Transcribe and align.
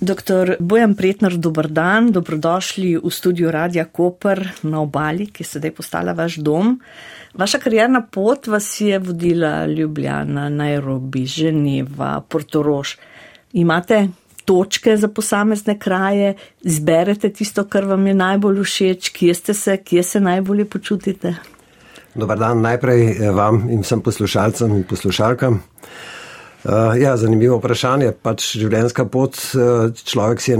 Doktor 0.00 0.56
Bojan 0.60 0.94
Pretnar, 0.94 1.34
dober 1.34 1.66
dan, 1.66 2.12
dobrodošli 2.14 3.00
v 3.02 3.10
studiu 3.10 3.50
Radia 3.50 3.82
Koper 3.84 4.38
na 4.62 4.78
obali, 4.86 5.26
ki 5.26 5.42
je 5.42 5.48
sedaj 5.58 5.72
postala 5.74 6.14
vaš 6.14 6.36
dom. 6.38 6.76
Vaša 7.34 7.58
karjerna 7.58 8.04
pot 8.06 8.46
vas 8.46 8.68
je 8.80 8.98
vodila 8.98 9.66
Ljubljana, 9.66 10.46
Nairobi, 10.48 11.26
Ženeva, 11.26 12.20
Portorož. 12.20 12.94
Imate 13.58 14.08
točke 14.44 14.96
za 14.96 15.08
posamezne 15.08 15.74
kraje, 15.78 16.36
izberete 16.62 17.32
tisto, 17.34 17.64
kar 17.64 17.84
vam 17.84 18.06
je 18.06 18.14
najbolj 18.14 18.62
všeč, 18.62 19.10
kje 19.18 19.34
ste 19.34 19.54
se, 19.54 19.76
kje 19.76 20.02
se 20.02 20.20
najbolje 20.20 20.64
počutite? 20.64 21.34
Dobar 22.14 22.38
dan 22.38 22.62
najprej 22.62 23.02
eh, 23.10 23.30
vam 23.34 23.66
in 23.70 23.82
vsem 23.82 24.00
poslušalcem 24.00 24.78
in 24.78 24.86
poslušalkam. 24.86 25.58
Uh, 26.68 27.00
ja, 27.00 27.14
zanimivo 27.16 27.56
vprašanje. 27.56 28.10
Pač 28.20 28.50
življenjska 28.60 29.06
pot, 29.08 29.38
uh, 29.56 29.88
človek 29.88 30.42
si 30.44 30.52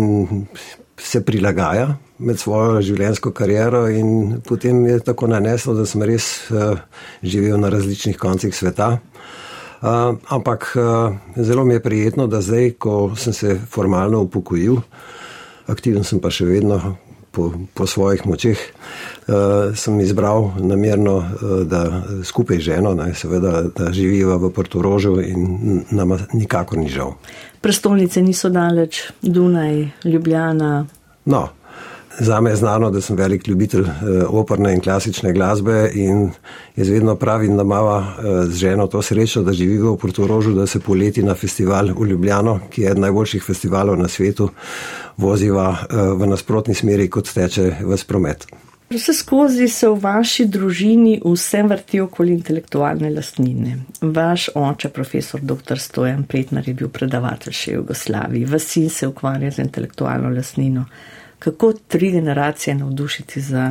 se 1.05 1.21
prilagaja 1.21 1.99
med 2.25 2.41
svojo 2.41 2.79
življenjsko 2.81 3.35
kariero 3.37 3.83
in 3.93 4.39
potem 4.47 4.81
je 4.89 5.03
tako 5.05 5.29
naneslo, 5.29 5.75
da 5.77 5.85
sem 5.85 6.01
res 6.09 6.49
uh, 6.49 6.81
živel 7.21 7.61
na 7.61 7.69
različnih 7.75 8.17
koncih 8.17 8.57
sveta. 8.57 8.95
Uh, 9.83 10.17
ampak 10.33 10.71
uh, 10.81 11.13
zelo 11.37 11.67
mi 11.69 11.77
je 11.77 11.85
prijetno, 11.85 12.25
da 12.25 12.41
zdaj, 12.41 12.79
ko 12.81 13.13
sem 13.13 13.37
se 13.37 13.59
formalno 13.69 14.25
upokojil, 14.25 14.81
aktiven 15.69 16.09
sem 16.09 16.25
pa 16.25 16.33
še 16.33 16.49
vedno 16.49 16.97
po, 17.37 17.53
po 17.77 17.85
svojih 17.85 18.25
močeh, 18.25 18.57
uh, 18.57 19.18
sem 19.75 20.01
izbral 20.01 20.51
namerno, 20.57 21.17
uh, 21.17 21.61
da 21.69 22.03
skupaj 22.25 22.57
z 22.57 22.61
ženo, 22.61 22.95
ne, 22.95 23.13
seveda, 23.15 23.63
da 23.77 23.93
živiva 23.93 24.37
v 24.37 24.51
Portorožu 24.51 25.19
in 25.21 25.83
nama 25.91 26.19
nikakor 26.33 26.79
ni 26.79 26.89
žal. 26.89 27.15
Prestolnice 27.61 28.23
niso 28.23 28.49
daleč, 28.49 29.03
Dunaj, 29.23 29.89
Ljubljana. 30.05 30.87
No. 31.25 31.49
Za 32.21 32.41
me 32.41 32.51
je 32.51 32.57
znano, 32.57 32.91
da 32.91 33.01
sem 33.01 33.17
velik 33.17 33.47
ljubitelj 33.49 33.85
operne 34.27 34.73
in 34.75 34.81
klasične 34.81 35.31
glasbe 35.33 35.91
in 35.95 36.31
jaz 36.77 36.89
vedno 36.89 37.15
pravim, 37.15 37.57
da 37.57 37.63
imamo 37.63 38.05
z 38.49 38.57
ženo 38.59 38.87
to 38.87 39.03
srečo, 39.03 39.43
da 39.43 39.53
živijo 39.53 39.93
v 39.93 39.99
Portorožu, 40.03 40.53
da 40.53 40.67
se 40.67 40.81
poleti 40.81 41.23
na 41.23 41.35
festival 41.35 41.93
v 41.95 42.07
Ljubljano, 42.11 42.59
ki 42.71 42.83
je 42.83 42.91
eden 42.91 43.07
najboljših 43.07 43.45
festivalov 43.47 43.99
na 43.99 44.09
svetu, 44.09 44.49
voziva 45.17 45.77
v 45.91 46.27
nasprotni 46.27 46.75
smeri, 46.75 47.07
kot 47.11 47.31
teče 47.31 47.77
v 47.87 47.97
spromet. 47.97 48.49
Vse 48.91 49.13
skozi 49.13 49.69
se 49.69 49.89
v 49.89 49.99
vaši 50.01 50.47
družini 50.49 51.19
vse 51.25 51.61
vrti 51.63 51.99
okoli 52.01 52.33
intelektualne 52.33 53.11
lastnine. 53.13 53.75
Vaš 54.01 54.49
oče, 54.55 54.89
profesor 54.89 55.43
dr. 55.45 55.77
Stojan 55.79 56.23
Pretnar, 56.25 56.65
je 56.69 56.75
bil 56.75 56.89
predavatelj 56.89 57.53
še 57.53 57.75
Jugoslaviji, 57.75 58.49
vas 58.49 58.65
sin 58.65 58.89
se 58.89 59.07
ukvarja 59.11 59.51
z 59.51 59.67
intelektualno 59.67 60.31
lastnino. 60.33 60.87
Kako 61.39 61.73
tri 61.89 62.11
generacije 62.17 62.79
navdušiti 62.79 63.41
za 63.41 63.67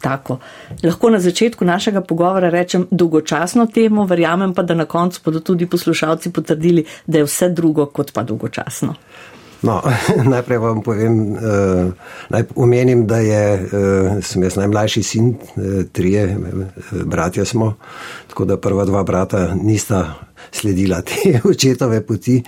tako? 0.00 0.38
Lahko 0.84 1.10
na 1.10 1.18
začetku 1.20 1.66
našega 1.66 2.00
pogovora 2.00 2.50
rečem 2.54 2.86
dolgočasno 2.90 3.66
temo, 3.74 4.06
verjamem 4.06 4.54
pa, 4.54 4.62
da 4.62 4.78
na 4.78 4.86
koncu 4.86 5.20
bodo 5.24 5.40
tudi 5.40 5.66
poslušalci 5.66 6.30
potrdili, 6.32 6.86
da 7.06 7.18
je 7.18 7.26
vse 7.26 7.50
drugo 7.50 7.90
kot 7.90 8.14
pa 8.14 8.22
dolgočasno. 8.22 8.94
No, 9.62 9.80
najprej 10.32 10.58
vam 10.58 10.80
povem, 10.82 11.16
uh, 11.36 11.92
naj 12.32 12.44
omenim, 12.56 13.04
da 13.06 13.18
je, 13.20 13.42
uh, 13.60 14.22
sem 14.24 14.42
jaz 14.42 14.56
najmlajši 14.56 15.02
sin, 15.02 15.34
uh, 15.34 15.82
trije 15.92 16.24
uh, 16.36 17.02
bratje 17.04 17.44
smo, 17.44 17.74
tako 18.28 18.44
da 18.44 18.56
prva 18.56 18.84
dva 18.84 19.02
brata 19.04 19.50
nista 19.54 20.14
sledila 20.52 21.02
te 21.02 21.40
očetove 21.50 22.00
poti, 22.06 22.42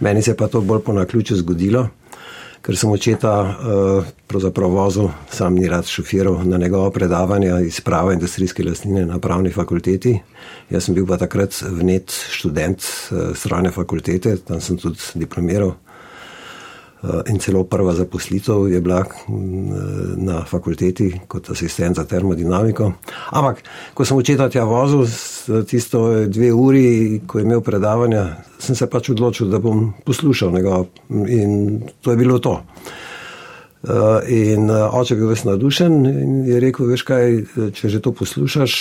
meni 0.00 0.22
se 0.22 0.36
pa 0.36 0.48
to 0.48 0.60
bolj 0.60 0.80
po 0.80 0.92
naključju 0.92 1.36
zgodilo, 1.36 1.88
ker 2.64 2.76
sem 2.80 2.90
očeta 2.90 3.34
uh, 3.44 4.64
vozil, 4.72 5.10
sam 5.30 5.54
ni 5.54 5.68
rad 5.68 5.84
šofiral 5.84 6.40
na 6.48 6.56
njegovo 6.58 6.90
predavanje 6.90 7.52
iz 7.66 7.80
prava 7.80 8.12
industrijske 8.12 8.64
lastnine 8.64 9.06
na 9.06 9.18
pravni 9.18 9.52
fakulteti. 9.52 10.18
Jaz 10.70 10.84
sem 10.84 10.94
bil 10.94 11.06
pa 11.06 11.20
takrat 11.20 11.60
vnet 11.62 12.10
študent 12.30 12.80
uh, 12.80 13.36
strojne 13.36 13.70
fakultete, 13.70 14.36
tam 14.36 14.60
sem 14.60 14.80
tudi 14.80 14.98
diplomiral. 15.14 15.74
Eh, 17.04 17.30
in 17.30 17.38
celo 17.38 17.64
prva 17.64 17.92
zaposlitev 17.92 18.68
je 18.72 18.80
bila 18.80 19.04
mm, 19.28 20.24
na 20.24 20.44
fakulteti 20.44 21.20
kot 21.28 21.50
asistent 21.50 21.96
za 21.96 22.04
termodinamiko. 22.04 22.92
Ampak, 23.30 23.60
ko 23.94 24.04
sem 24.04 24.16
očeta 24.16 24.48
tja 24.48 24.64
vozil, 24.64 25.04
tisto 25.68 26.24
dve 26.26 26.52
uri, 26.52 27.20
ko 27.26 27.38
je 27.38 27.44
imel 27.44 27.60
predavanja, 27.60 28.24
sem 28.58 28.76
se 28.76 28.88
pač 28.88 29.10
odločil, 29.12 29.50
da 29.52 29.60
bom 29.60 29.90
poslušal 30.04 30.52
njega 30.54 30.84
in 31.28 31.82
to 32.00 32.10
je 32.10 32.16
bilo 32.16 32.38
to. 32.38 32.62
Eh, 33.84 34.32
in 34.32 34.70
eh, 34.70 34.88
oče 34.88 35.14
je 35.14 35.18
bil 35.20 35.28
ves 35.28 35.44
nadušen 35.44 36.06
in 36.06 36.40
je 36.48 36.60
rekel, 36.60 36.88
veš 36.88 37.04
kaj, 37.04 37.36
če 37.74 37.88
že 37.88 38.00
to 38.00 38.14
poslušaš, 38.16 38.74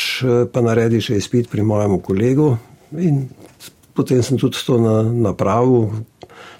pa 0.53 0.63
naredi 0.63 1.03
še 1.03 1.19
izpit 1.19 1.51
pri 1.51 1.63
mojemu 1.63 1.99
kolegu. 1.99 2.55
In 3.03 3.27
potem 3.93 4.23
sem 4.23 4.39
tudi 4.39 4.63
to 4.63 4.79
napravil, 5.11 6.05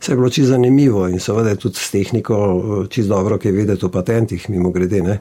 Vse 0.04 0.12
je 0.12 0.16
bilo 0.16 0.30
čisto 0.30 0.50
zanimivo 0.50 1.08
in 1.08 1.20
seveda 1.20 1.50
je 1.50 1.56
tudi 1.56 1.76
s 1.80 1.92
tehniko 1.92 2.36
eh, 2.36 2.88
čisto 2.90 3.16
dobro, 3.16 3.38
ki 3.38 3.48
je 3.48 3.52
vedeti 3.52 3.86
o 3.86 3.90
patentih, 3.90 4.50
mimo 4.50 4.72
grede. 4.72 5.02
Ne? 5.02 5.20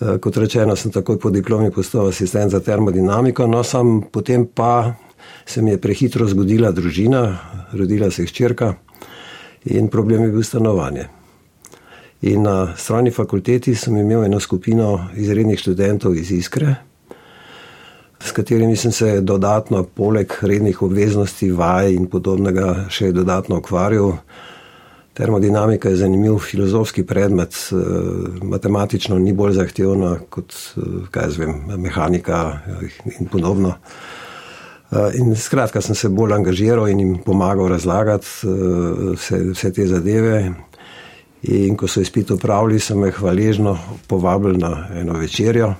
Eh, 0.00 0.18
kot 0.18 0.36
rečeno, 0.36 0.74
sem 0.76 0.90
takoj 0.90 1.18
po 1.18 1.30
diplomi 1.30 1.70
postal 1.70 2.08
asistent 2.08 2.50
za 2.50 2.60
termodinamiko, 2.60 3.46
no 3.46 3.62
sam 3.62 4.02
potem 4.12 4.46
pa 4.46 4.94
se 5.46 5.62
mi 5.62 5.70
je 5.70 5.80
prehitro 5.80 6.26
zgodila 6.26 6.72
družina, 6.72 7.38
rodila 7.72 8.10
se 8.10 8.22
je 8.22 8.26
hčerka 8.26 8.74
in 9.64 9.88
problem 9.88 10.22
je 10.22 10.30
bil 10.30 10.42
stanovanje. 10.42 11.06
In 12.22 12.42
na 12.42 12.74
strani 12.76 13.10
fakulteti 13.10 13.74
sem 13.74 13.96
imel 13.96 14.24
eno 14.24 14.40
skupino 14.40 15.08
izrednih 15.16 15.58
študentov 15.58 16.16
iz 16.16 16.32
Iskre, 16.32 16.74
s 18.24 18.32
katerimi 18.32 18.76
sem 18.76 18.92
se 18.92 19.20
dodatno, 19.20 19.82
poleg 19.84 20.32
rednih 20.40 20.82
obveznosti, 20.82 21.50
vaj 21.52 21.92
in 21.92 22.06
podobnega, 22.08 22.86
še 22.88 23.12
dodatno 23.12 23.58
ukvarjal. 23.60 24.16
Termodinamika 25.14 25.92
je 25.92 26.00
zanimiv 26.00 26.38
filozofski 26.42 27.04
predmet, 27.06 27.54
eh, 27.54 27.76
matematično 28.42 29.18
ni 29.18 29.32
bolj 29.32 29.58
zahtevna 29.60 30.16
kot 30.30 30.56
eh, 31.14 31.38
vem, 31.38 31.54
mehanika 31.76 32.58
in 33.20 33.28
podobno. 33.28 33.74
Eh, 34.90 35.20
in 35.20 35.36
skratka, 35.36 35.80
sem 35.80 35.94
se 35.94 36.08
bolj 36.08 36.34
angažiral 36.34 36.88
in 36.88 37.00
jim 37.00 37.14
pomagal 37.24 37.68
razlagati 37.68 38.26
vse, 39.14 39.42
vse 39.52 39.72
te 39.72 39.86
zadeve. 39.86 40.52
In 41.42 41.76
ko 41.76 41.86
so 41.86 42.00
izpit 42.00 42.30
upravili, 42.30 42.80
sem 42.80 43.04
jih 43.04 43.14
hvaležno 43.20 43.78
povabil 44.08 44.56
na 44.58 44.88
eno 44.96 45.18
večerjo. 45.20 45.74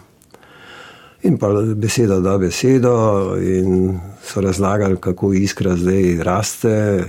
In 1.24 1.38
pa 1.40 1.48
beseda 1.76 2.18
da 2.20 2.38
besedo, 2.38 3.36
in 3.40 3.98
so 4.22 4.42
razlagali, 4.44 4.96
kako 5.00 5.32
iskra 5.32 5.72
zdaj 5.76 6.18
raste, 6.22 7.04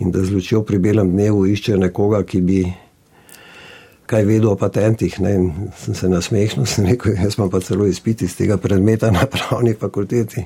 in 0.00 0.10
da 0.10 0.22
z 0.24 0.32
lučjo 0.32 0.62
pri 0.64 0.78
belem 0.78 1.10
dnevu 1.12 1.44
išče 1.46 1.76
nekoga, 1.76 2.22
ki 2.24 2.40
bi 2.40 2.62
kaj 4.10 4.24
vedel 4.24 4.48
o 4.50 4.56
patentih. 4.56 5.20
Ne? 5.20 5.34
In 5.34 5.52
sem 5.76 5.94
se 5.94 6.08
nasmehnil, 6.08 6.66
sem 6.66 6.88
rekel, 6.88 7.14
jaz 7.20 7.36
pa 7.36 7.60
celo 7.60 7.86
izpiti 7.86 8.24
iz 8.24 8.34
tega 8.36 8.56
predmeta 8.56 9.10
na 9.12 9.26
pravni 9.30 9.74
fakulteti. 9.76 10.44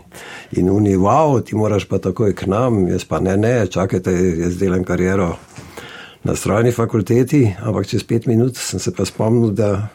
In 0.58 0.70
oni, 0.70 0.96
wow, 0.98 1.38
ti 1.40 1.56
moraš 1.56 1.86
pa 1.88 2.02
takoj 2.02 2.34
k 2.34 2.50
nam, 2.50 2.88
jaz 2.90 3.06
pa 3.08 3.22
ne, 3.22 3.36
ne, 3.36 3.56
čakajte, 3.66 4.12
jaz 4.42 4.58
delam 4.58 4.84
kariero 4.84 5.36
na 6.24 6.34
strojni 6.36 6.72
fakulteti, 6.72 7.46
ampak 7.62 7.86
čez 7.86 8.04
pet 8.04 8.26
minut 8.26 8.56
sem 8.56 8.80
se 8.80 8.92
pa 8.92 9.06
spomnil, 9.06 9.54
da 9.54 9.88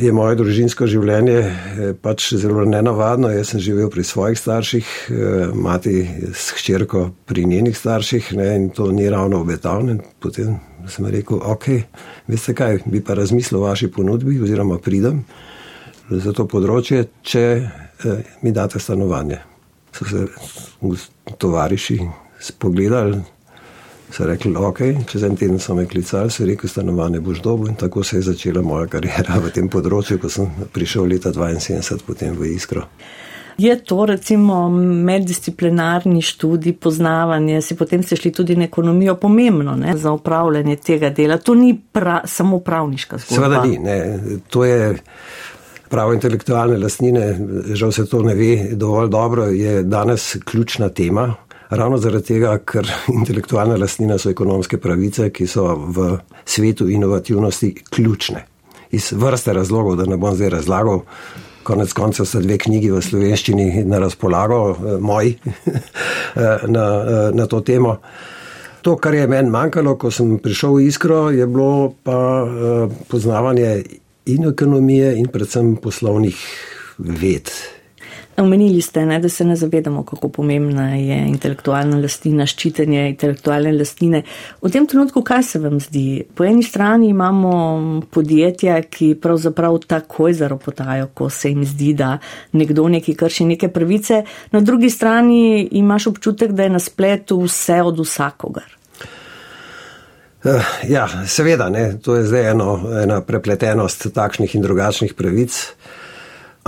je 0.00 0.12
moje 0.12 0.38
družinsko 0.40 0.86
življenje 0.88 1.36
eh, 1.40 1.92
pač 2.00 2.30
zelo 2.40 2.64
nenavadno. 2.64 3.28
Jaz 3.34 3.52
sem 3.52 3.60
živel 3.60 3.90
pri 3.92 4.04
svojih 4.04 4.38
starših, 4.38 4.88
eh, 5.10 5.52
mati 5.54 5.94
s 6.32 6.54
hčerko 6.56 7.10
pri 7.28 7.44
njenih 7.44 7.76
starših 7.76 8.32
ne, 8.38 8.48
in 8.56 8.70
to 8.70 8.90
ni 8.92 9.08
ravno 9.10 9.42
obetavno. 9.44 9.98
Potem 10.20 10.56
sem 10.88 11.06
rekel, 11.06 11.42
ok, 11.44 11.68
veste 12.28 12.54
kaj, 12.56 12.80
bi 12.86 13.04
pa 13.04 13.14
razmislil 13.14 13.60
o 13.60 13.66
vaši 13.68 13.90
ponudbi 13.92 14.40
oziroma 14.40 14.78
pridem 14.78 15.24
za 16.10 16.32
to 16.32 16.46
področje, 16.48 17.04
če 17.22 17.44
eh, 17.60 18.24
mi 18.42 18.52
date 18.56 18.80
stanovanje. 18.80 19.42
So 19.92 20.06
se 20.06 20.24
tovariši 21.36 21.98
spogledali, 22.40 23.20
so 24.12 24.26
rekli, 24.26 24.54
ok, 24.56 24.78
čez 25.06 25.22
en 25.22 25.36
teden 25.36 25.58
so 25.58 25.74
me 25.74 25.86
klicali, 25.86 26.30
so 26.30 26.46
rekli, 26.46 26.68
stanovanje 26.68 27.20
boš 27.20 27.42
dobil 27.42 27.68
in 27.68 27.74
tako 27.74 28.02
se 28.02 28.16
je 28.16 28.22
začela 28.22 28.62
moja 28.62 28.86
karijera 28.86 29.38
v 29.38 29.52
tem 29.54 29.68
področju, 29.68 30.18
ko 30.20 30.28
sem 30.28 30.50
prišel 30.72 31.08
leta 31.10 31.32
72 31.32 32.06
potem 32.06 32.36
v 32.36 32.54
Iskro. 32.54 32.86
Je 33.60 33.74
to 33.84 34.06
recimo 34.08 34.70
meddisciplinarni 35.04 36.22
študij, 36.22 36.78
poznavanje, 36.80 37.60
si 37.62 37.76
potem 37.76 38.02
ste 38.02 38.16
šli 38.16 38.32
tudi 38.32 38.56
na 38.56 38.64
ekonomijo 38.64 39.18
pomembno 39.20 39.74
ne, 39.76 39.96
za 39.96 40.12
upravljanje 40.16 40.76
tega 40.76 41.10
dela. 41.10 41.36
To 41.36 41.54
ni 41.54 41.74
pra, 41.92 42.22
samo 42.24 42.60
pravniška 42.64 43.18
zgodba. 43.18 43.34
Seveda 43.36 43.64
ni, 43.64 43.78
ne. 43.78 44.38
to 44.48 44.64
je 44.64 44.94
pravo 45.90 46.14
intelektualne 46.14 46.78
lastnine, 46.78 47.26
žal 47.74 47.92
se 47.92 48.06
to 48.06 48.22
ne 48.22 48.34
ve 48.34 48.70
dovolj 48.72 49.08
dobro, 49.10 49.50
je 49.52 49.82
danes 49.82 50.36
ključna 50.44 50.88
tema 50.88 51.34
Ravno 51.70 51.98
zaradi 52.02 52.26
tega, 52.26 52.56
ker 52.66 52.88
intelektualna 53.14 53.76
lastnina 53.78 54.16
so 54.18 54.30
ekonomske 54.30 54.80
pravice, 54.82 55.28
ki 55.30 55.46
so 55.46 55.68
v 55.94 56.16
svetu 56.44 56.88
inovativnosti 56.90 57.70
ključne. 57.94 58.42
Iz 58.90 59.12
vrste 59.14 59.54
razlogov, 59.54 60.00
da 60.00 60.08
ne 60.10 60.18
bom 60.18 60.34
zdaj 60.34 60.50
razlagal, 60.56 61.04
konec 61.62 61.92
koncev 61.94 62.26
so 62.26 62.42
dve 62.42 62.58
knjigi 62.58 62.90
v 62.90 63.02
slovenščini 63.06 63.84
na 63.86 64.02
razpolago, 64.02 64.60
eh, 64.74 64.98
moji, 65.00 65.36
na, 66.74 66.84
eh, 67.06 67.30
na 67.38 67.46
to 67.46 67.60
temo. 67.60 67.96
To, 68.82 68.96
kar 68.96 69.14
je 69.14 69.28
meni 69.28 69.50
manjkalo, 69.50 69.94
ko 70.00 70.10
sem 70.10 70.38
prišel 70.42 70.74
v 70.74 70.86
Iskro, 70.88 71.28
je 71.30 71.46
bilo 71.46 71.92
pa 72.02 72.16
uh, 72.42 72.92
poznavanje 73.12 73.82
in 74.32 74.46
ekonomije, 74.48 75.18
in 75.20 75.28
predvsem 75.28 75.74
poslovnih 75.76 76.38
ved. 76.98 77.52
Omenili 78.40 78.80
ste, 78.80 79.06
ne, 79.06 79.18
da 79.20 79.28
se 79.28 79.44
ne 79.44 79.56
zavedamo, 79.56 80.02
kako 80.04 80.28
pomembna 80.28 80.94
je 80.94 81.18
intelektualna 81.28 81.98
lastnina, 82.00 82.46
ščitenje 82.48 83.02
intelektualne 83.10 83.72
lastnine. 83.76 84.22
V 84.62 84.70
tem 84.72 84.86
trenutku, 84.88 85.20
kaj 85.26 85.42
se 85.44 85.60
vam 85.60 85.76
zdi? 85.80 86.22
Po 86.34 86.46
eni 86.48 86.64
strani 86.64 87.10
imamo 87.12 87.52
podjetja, 88.10 88.78
ki 88.88 89.12
pravzaprav 89.20 89.76
takoj 89.84 90.38
zaropotajo, 90.40 91.10
ko 91.14 91.28
se 91.30 91.52
jim 91.52 91.66
zdi, 91.68 91.92
da 91.98 92.14
nekdo 92.56 92.88
neki 92.88 93.14
krši 93.14 93.44
neke 93.52 93.68
pravice, 93.68 94.24
na 94.50 94.64
drugi 94.64 94.90
strani 94.90 95.68
imaš 95.82 96.06
občutek, 96.14 96.56
da 96.56 96.64
je 96.64 96.76
na 96.78 96.80
spletu 96.80 97.42
vse 97.44 97.82
od 97.82 98.00
vsakogar. 98.00 98.76
Uh, 100.44 100.64
ja, 100.88 101.04
seveda, 101.28 101.68
ne, 101.68 101.98
to 102.00 102.16
je 102.16 102.24
zdaj 102.24 102.54
eno, 102.54 102.78
ena 103.02 103.20
prepletenost 103.20 104.06
takšnih 104.14 104.54
in 104.56 104.62
drugačnih 104.64 105.12
pravic. 105.14 105.66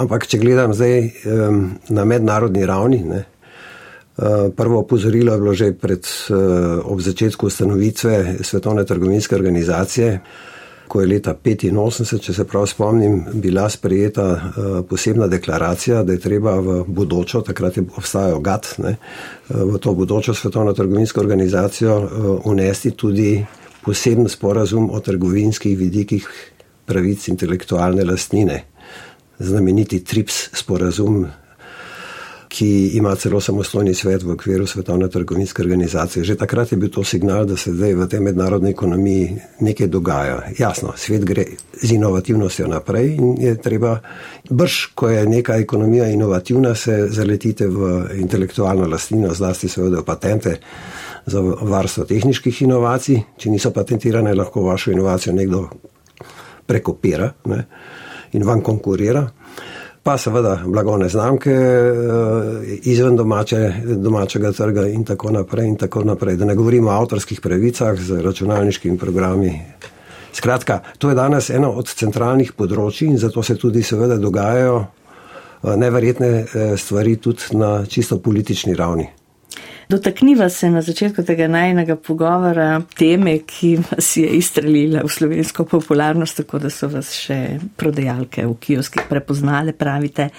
Ampak, 0.00 0.24
če 0.24 0.40
gledam 0.40 0.72
zdaj 0.72 1.02
um, 1.28 1.58
na 1.92 2.04
mednarodni 2.08 2.64
ravni, 2.64 3.02
ne, 3.04 3.18
uh, 4.16 4.48
prvo 4.56 4.80
opozorilo 4.80 5.34
je 5.34 5.42
bilo 5.42 5.52
že 5.54 5.68
pred, 5.76 6.08
uh, 6.32 6.80
ob 6.88 7.02
začetku 7.04 7.50
ustanovitve 7.50 8.38
Svetovne 8.40 8.86
trgovinske 8.88 9.36
organizacije, 9.36 10.14
ko 10.88 11.00
je 11.00 11.08
leta 11.08 11.34
1985, 11.36 12.24
če 12.24 12.36
se 12.36 12.46
prav 12.48 12.64
spomnim, 12.72 13.18
bila 13.44 13.66
sprejeta 13.68 14.26
uh, 14.32 14.80
posebna 14.88 15.28
deklaracija, 15.28 16.00
da 16.08 16.16
je 16.16 16.24
treba 16.24 16.56
v 16.56 16.78
bodočo, 16.88 17.44
takrat 17.44 17.76
je 17.76 17.84
obstajal 17.92 18.40
GATT, 18.40 18.72
ne, 18.80 18.96
v 19.52 19.76
to 19.76 19.92
bodočo 19.92 20.32
Svetovno 20.32 20.72
trgovinsko 20.72 21.20
organizacijo 21.20 22.00
unesti 22.48 22.96
tudi 22.96 23.44
poseben 23.84 24.28
sporazum 24.28 24.88
o 24.88 25.04
trgovinskih 25.04 25.76
vidikih 25.78 26.28
pravic 26.88 27.28
intelektualne 27.28 28.04
lastnine 28.08 28.71
znameniti 29.42 30.04
TRIPS 30.04 30.48
sporazum, 30.52 31.26
ki 32.52 32.90
ima 32.96 33.14
celo 33.16 33.40
samostojni 33.40 33.94
svet 33.94 34.22
v 34.22 34.34
okviru 34.34 34.66
Svetovne 34.66 35.08
trgovinske 35.08 35.62
organizacije. 35.62 36.24
Že 36.24 36.36
takrat 36.36 36.72
je 36.72 36.76
bil 36.76 36.90
to 36.92 37.04
signal, 37.04 37.46
da 37.48 37.56
se 37.56 37.72
zdaj 37.72 37.94
v 37.94 38.08
tej 38.08 38.20
mednarodni 38.20 38.70
ekonomiji 38.70 39.36
nekaj 39.60 39.86
dogaja. 39.88 40.42
Jasno, 40.58 40.92
svet 40.96 41.24
gre 41.24 41.46
z 41.82 41.96
inovativnostjo 41.96 42.68
naprej 42.68 43.14
in 43.16 43.36
je 43.40 43.56
treba, 43.56 44.00
brž, 44.50 44.92
ko 44.94 45.08
je 45.08 45.24
neka 45.26 45.56
ekonomija 45.56 46.10
inovativna, 46.12 46.74
se 46.74 47.06
zaletite 47.08 47.66
v 47.66 48.04
intelektualno 48.20 48.88
lastnino, 48.88 49.32
zlasti 49.34 49.68
seveda 49.68 50.02
v 50.02 50.04
patente 50.04 50.56
za 51.26 51.40
varstvo 51.40 52.04
tehničkih 52.04 52.62
inovacij. 52.62 53.22
Če 53.38 53.50
niso 53.50 53.72
patentirane, 53.72 54.34
lahko 54.34 54.68
vašo 54.68 54.92
inovacijo 54.92 55.32
nekdo 55.32 55.68
prekopira. 56.66 57.32
Ne? 57.44 57.64
In 58.32 58.44
vam 58.44 58.60
konkurira. 58.60 59.28
Pa 60.02 60.16
seveda 60.18 60.56
blagovne 60.66 61.08
znamke 61.08 61.50
eh, 61.50 61.92
izven 62.82 63.16
domače, 63.16 63.72
domačega 63.84 64.52
trga 64.52 64.86
in 64.88 65.04
tako 65.04 65.30
naprej. 65.30 65.66
In 65.66 65.76
tako 65.76 66.04
naprej. 66.04 66.36
Da 66.36 66.44
ne 66.44 66.54
govorimo 66.54 66.90
o 66.90 66.94
avtorskih 66.94 67.40
pravicah 67.40 68.00
z 68.00 68.22
računalniškimi 68.22 68.98
programi. 68.98 69.60
Skratka, 70.32 70.80
to 70.98 71.08
je 71.08 71.14
danes 71.14 71.50
eno 71.50 71.70
od 71.70 71.88
centralnih 71.88 72.52
področji 72.56 73.12
in 73.12 73.18
zato 73.18 73.42
se 73.42 73.54
tudi 73.54 73.82
seveda 73.82 74.16
dogajajo 74.18 74.76
eh, 74.82 75.76
neverjetne 75.76 76.28
eh, 76.28 76.76
stvari 76.76 77.16
tudi 77.16 77.54
na 77.56 77.86
čisto 77.86 78.18
politični 78.18 78.74
ravni. 78.74 79.21
Dotakniva 79.92 80.48
se 80.48 80.70
na 80.70 80.80
začetku 80.82 81.20
tega 81.22 81.44
najnega 81.52 81.98
pogovora 82.00 82.80
teme, 82.96 83.34
ki 83.44 83.74
vas 83.76 84.06
je 84.16 84.30
izstrelila 84.38 85.02
v 85.04 85.10
slovensko 85.12 85.66
popularnost, 85.68 86.38
tako 86.40 86.62
da 86.62 86.70
so 86.72 86.88
vas 86.88 87.10
še 87.12 87.58
prodajalke 87.76 88.46
v 88.46 88.54
kioskih 88.56 89.04
prepoznale, 89.10 89.76
pravite. 89.76 90.30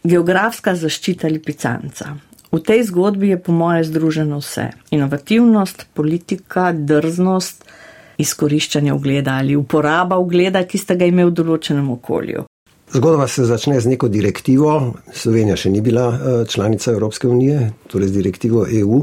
Geografska 0.00 0.72
zaščita 0.80 1.28
lipicanca. 1.28 2.14
V 2.48 2.62
tej 2.64 2.86
zgodbi 2.88 3.34
je 3.34 3.42
po 3.42 3.52
moje 3.52 3.84
združeno 3.84 4.40
vse. 4.40 4.70
Inovativnost, 4.96 5.90
politika, 5.92 6.70
drznost, 6.72 7.68
izkoriščanje 8.16 8.96
ugleda 8.96 9.36
ali 9.44 9.60
uporaba 9.60 10.16
ugleda, 10.16 10.64
ki 10.64 10.80
ste 10.80 10.96
ga 10.96 11.04
imeli 11.04 11.34
v 11.34 11.40
določenem 11.44 11.92
okolju. 12.00 12.48
Zgodba 12.96 13.28
se 13.28 13.44
začne 13.44 13.80
z 13.80 13.92
neko 13.92 14.08
direktivo. 14.08 14.94
Slovenija 15.12 15.56
še 15.60 15.68
ni 15.68 15.82
bila 15.84 16.06
eh, 16.14 16.36
članica 16.48 16.94
Evropske 16.94 17.28
unije, 17.28 17.66
torej 17.92 18.08
z 18.08 18.14
direktivo 18.14 18.62
EU, 18.72 19.02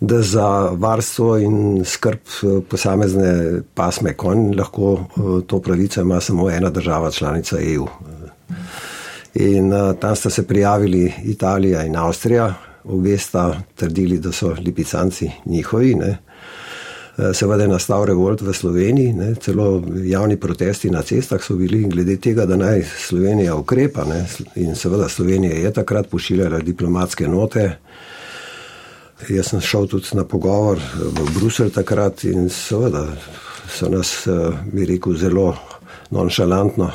da 0.00 0.22
za 0.24 0.46
varstvo 0.72 1.34
in 1.36 1.84
skrb 1.84 2.22
eh, 2.24 2.54
posamezne 2.64 3.60
pasme 3.76 4.14
konj 4.16 4.54
lahko 4.56 4.94
eh, 4.96 5.28
to 5.44 5.60
pravico 5.60 6.00
ima 6.00 6.22
samo 6.24 6.48
ena 6.50 6.70
država 6.70 7.10
članica 7.10 7.60
EU. 7.60 7.84
In 9.34 9.72
tam 10.00 10.16
sta 10.16 10.30
se 10.30 10.46
prijavili 10.46 11.12
Italija 11.24 11.84
in 11.84 11.96
Avstrija, 11.96 12.54
obe 12.84 13.18
sta 13.18 13.60
trdili, 13.76 14.18
da 14.18 14.32
so 14.32 14.54
lipicanci 14.64 15.30
njihovi. 15.44 15.94
Ne. 15.94 16.16
Eh, 17.18 17.34
seveda 17.34 17.62
je 17.62 17.68
nastal 17.68 18.04
revolt 18.04 18.40
v 18.40 18.52
Sloveniji, 18.54 19.12
ne, 19.12 19.34
celo 19.34 19.82
javni 20.04 20.36
protesti 20.36 20.90
na 20.90 21.02
cestah 21.02 21.42
so 21.42 21.56
bili 21.58 21.82
glede 21.90 22.16
tega, 22.16 22.46
da 22.46 22.56
naj 22.56 22.84
Slovenija 23.08 23.56
ukrepa. 23.58 24.04
Ne, 24.04 24.26
in 24.54 24.76
seveda 24.76 25.08
Slovenija 25.08 25.54
je 25.54 25.72
takrat 25.72 26.06
pošiljala 26.08 26.60
diplomatske 26.62 27.28
note. 27.28 27.78
Jaz 29.28 29.50
sem 29.50 29.60
šel 29.60 29.88
tudi 29.90 30.14
na 30.14 30.24
pogovor 30.24 30.78
v 30.94 31.26
Bruselj 31.34 31.72
takrat 31.74 32.22
in 32.24 32.46
seveda 32.48 33.02
so 33.66 33.90
nas, 33.90 34.26
eh, 34.26 34.54
bi 34.72 34.86
rekel, 34.86 35.16
zelo 35.16 35.56
nonšalantno 36.10 36.90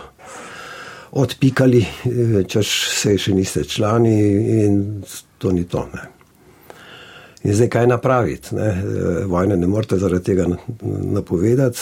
odpikali, 1.12 1.81
eh, 1.84 2.44
češ 2.48 2.69
se 3.02 3.18
še 3.18 3.34
niste 3.34 3.64
člani 3.64 4.18
in 4.64 5.04
to 5.38 5.52
ni 5.52 5.68
to. 5.68 5.88
Ne. 5.94 6.12
In 7.44 7.54
zdaj 7.54 7.69
kaj 7.69 7.88
napraviti? 7.88 8.56
Ne? 8.56 8.68
Eh, 8.68 9.25
vojne 9.25 9.57
ne 9.57 9.68
morete 9.68 9.98
zaradi 10.00 10.24
tega 10.24 10.48
napovedati. 10.84 11.80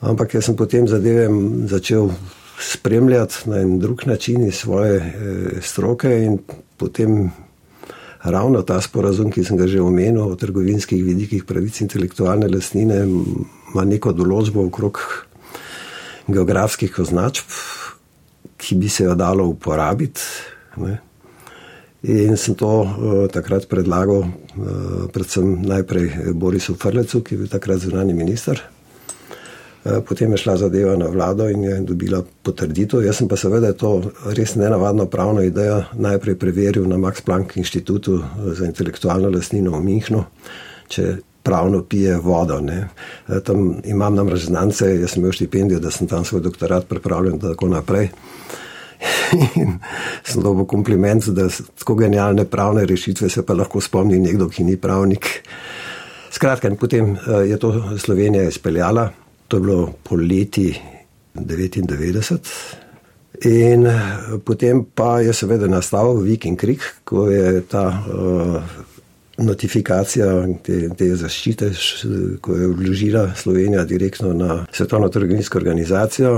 Ampak 0.00 0.34
jaz 0.34 0.48
sem 0.48 0.56
potem 0.56 0.88
zadeve 0.88 1.28
začel 1.68 2.10
spremljati 2.62 3.50
na 3.50 3.60
en 3.60 3.78
drug 3.78 4.06
način 4.06 4.46
iz 4.46 4.54
svoje 4.54 4.96
eh, 4.96 5.60
stroke 5.62 6.24
in 6.24 6.38
potem 6.76 7.30
ravno 8.22 8.62
ta 8.62 8.80
sporazum, 8.80 9.30
ki 9.30 9.44
sem 9.44 9.56
ga 9.56 9.66
že 9.66 9.82
omenil 9.82 10.22
o 10.22 10.36
trgovinskih 10.38 11.04
vidikih 11.04 11.44
pravic 11.44 11.80
intelektualne 11.80 12.48
lasnine, 12.48 13.02
ima 13.74 13.84
neko 13.84 14.12
določbo 14.12 14.66
okrog 14.70 15.00
geografskih 16.28 16.98
označb, 17.02 17.56
ki 18.56 18.78
bi 18.78 18.88
se 18.88 19.04
jo 19.04 19.14
dalo 19.18 19.48
uporabiti. 19.50 20.22
Ne? 20.76 21.00
In 22.02 22.34
sem 22.36 22.58
to 22.58 22.82
uh, 22.82 22.88
takrat 23.30 23.68
predlagal, 23.70 24.26
uh, 24.26 25.06
predvsem 25.14 25.62
najprej 25.62 26.34
Borisu 26.34 26.74
Frlecu, 26.74 27.22
ki 27.22 27.34
je 27.34 27.38
bil 27.38 27.50
takrat 27.50 27.78
zunani 27.78 28.10
minister. 28.10 28.58
Uh, 28.58 30.02
potem 30.02 30.34
je 30.34 30.40
šla 30.42 30.56
zadeva 30.56 30.96
na 30.98 31.06
vlado 31.06 31.46
in 31.46 31.62
je 31.62 31.76
dobila 31.86 32.24
potrditev. 32.42 33.06
Jaz 33.06 33.22
pa 33.30 33.38
seveda 33.38 33.70
to 33.78 34.10
res 34.34 34.56
nenavadno 34.58 35.06
pravno 35.06 35.46
idejo 35.46 35.84
najprej 35.94 36.34
preveril 36.42 36.90
na 36.90 36.98
Max 36.98 37.22
Planck 37.22 37.54
inštitutu 37.56 38.18
za 38.50 38.66
intelektualno 38.66 39.30
lasnino 39.30 39.78
v 39.78 39.84
Minhnu, 39.86 40.24
če 40.90 41.22
pravno 41.42 41.84
pije 41.86 42.18
vodo. 42.18 42.58
Ne. 42.60 42.88
Tam 43.46 43.78
imam 43.84 44.18
namreč 44.18 44.50
znance, 44.50 44.90
jaz 44.90 45.14
sem 45.14 45.22
imel 45.22 45.38
štipendijo, 45.38 45.78
da 45.78 45.90
sem 45.90 46.10
tam 46.10 46.26
svoj 46.26 46.42
doktorat 46.50 46.90
pripravljen 46.90 47.38
in 47.38 47.40
tako 47.46 47.70
naprej. 47.70 48.10
In 49.56 49.78
sem 50.22 50.42
dobil 50.42 50.66
kompliment, 50.68 51.28
da 51.34 51.48
tako 51.78 51.96
genialne 52.02 52.44
pravne 52.44 52.84
rešitve 52.86 53.30
se 53.32 53.44
pa 53.46 53.56
lahko 53.56 53.80
spomni 53.80 54.20
nekdo, 54.22 54.48
ki 54.48 54.64
ni 54.64 54.76
pravnik. 54.76 55.30
Skratka, 56.32 56.68
in 56.68 56.78
potem 56.80 57.14
eh, 57.16 57.48
je 57.52 57.58
to 57.60 57.72
Slovenija 57.98 58.48
izpeljala, 58.48 59.10
to 59.48 59.56
je 59.56 59.60
bilo 59.60 59.92
poleti 60.02 60.70
99. 61.34 62.38
In 63.48 63.86
eh, 63.86 64.00
potem 64.44 64.84
pa 64.94 65.20
je 65.20 65.32
seveda 65.32 65.68
nastal 65.68 66.16
Viking 66.22 66.58
Krik, 66.58 66.82
ko 67.04 67.26
je 67.30 67.60
ta 67.68 67.84
uh, 67.90 68.80
notifikacija 69.42 70.28
te, 70.62 70.88
te 70.96 71.08
zaščite, 71.16 71.70
ko 72.40 72.56
je 72.56 72.68
vložila 72.68 73.26
Slovenija 73.36 73.84
direktno 73.88 74.32
na 74.36 74.58
Svetovno 74.72 75.08
trgovinsko 75.08 75.58
organizacijo 75.58 76.36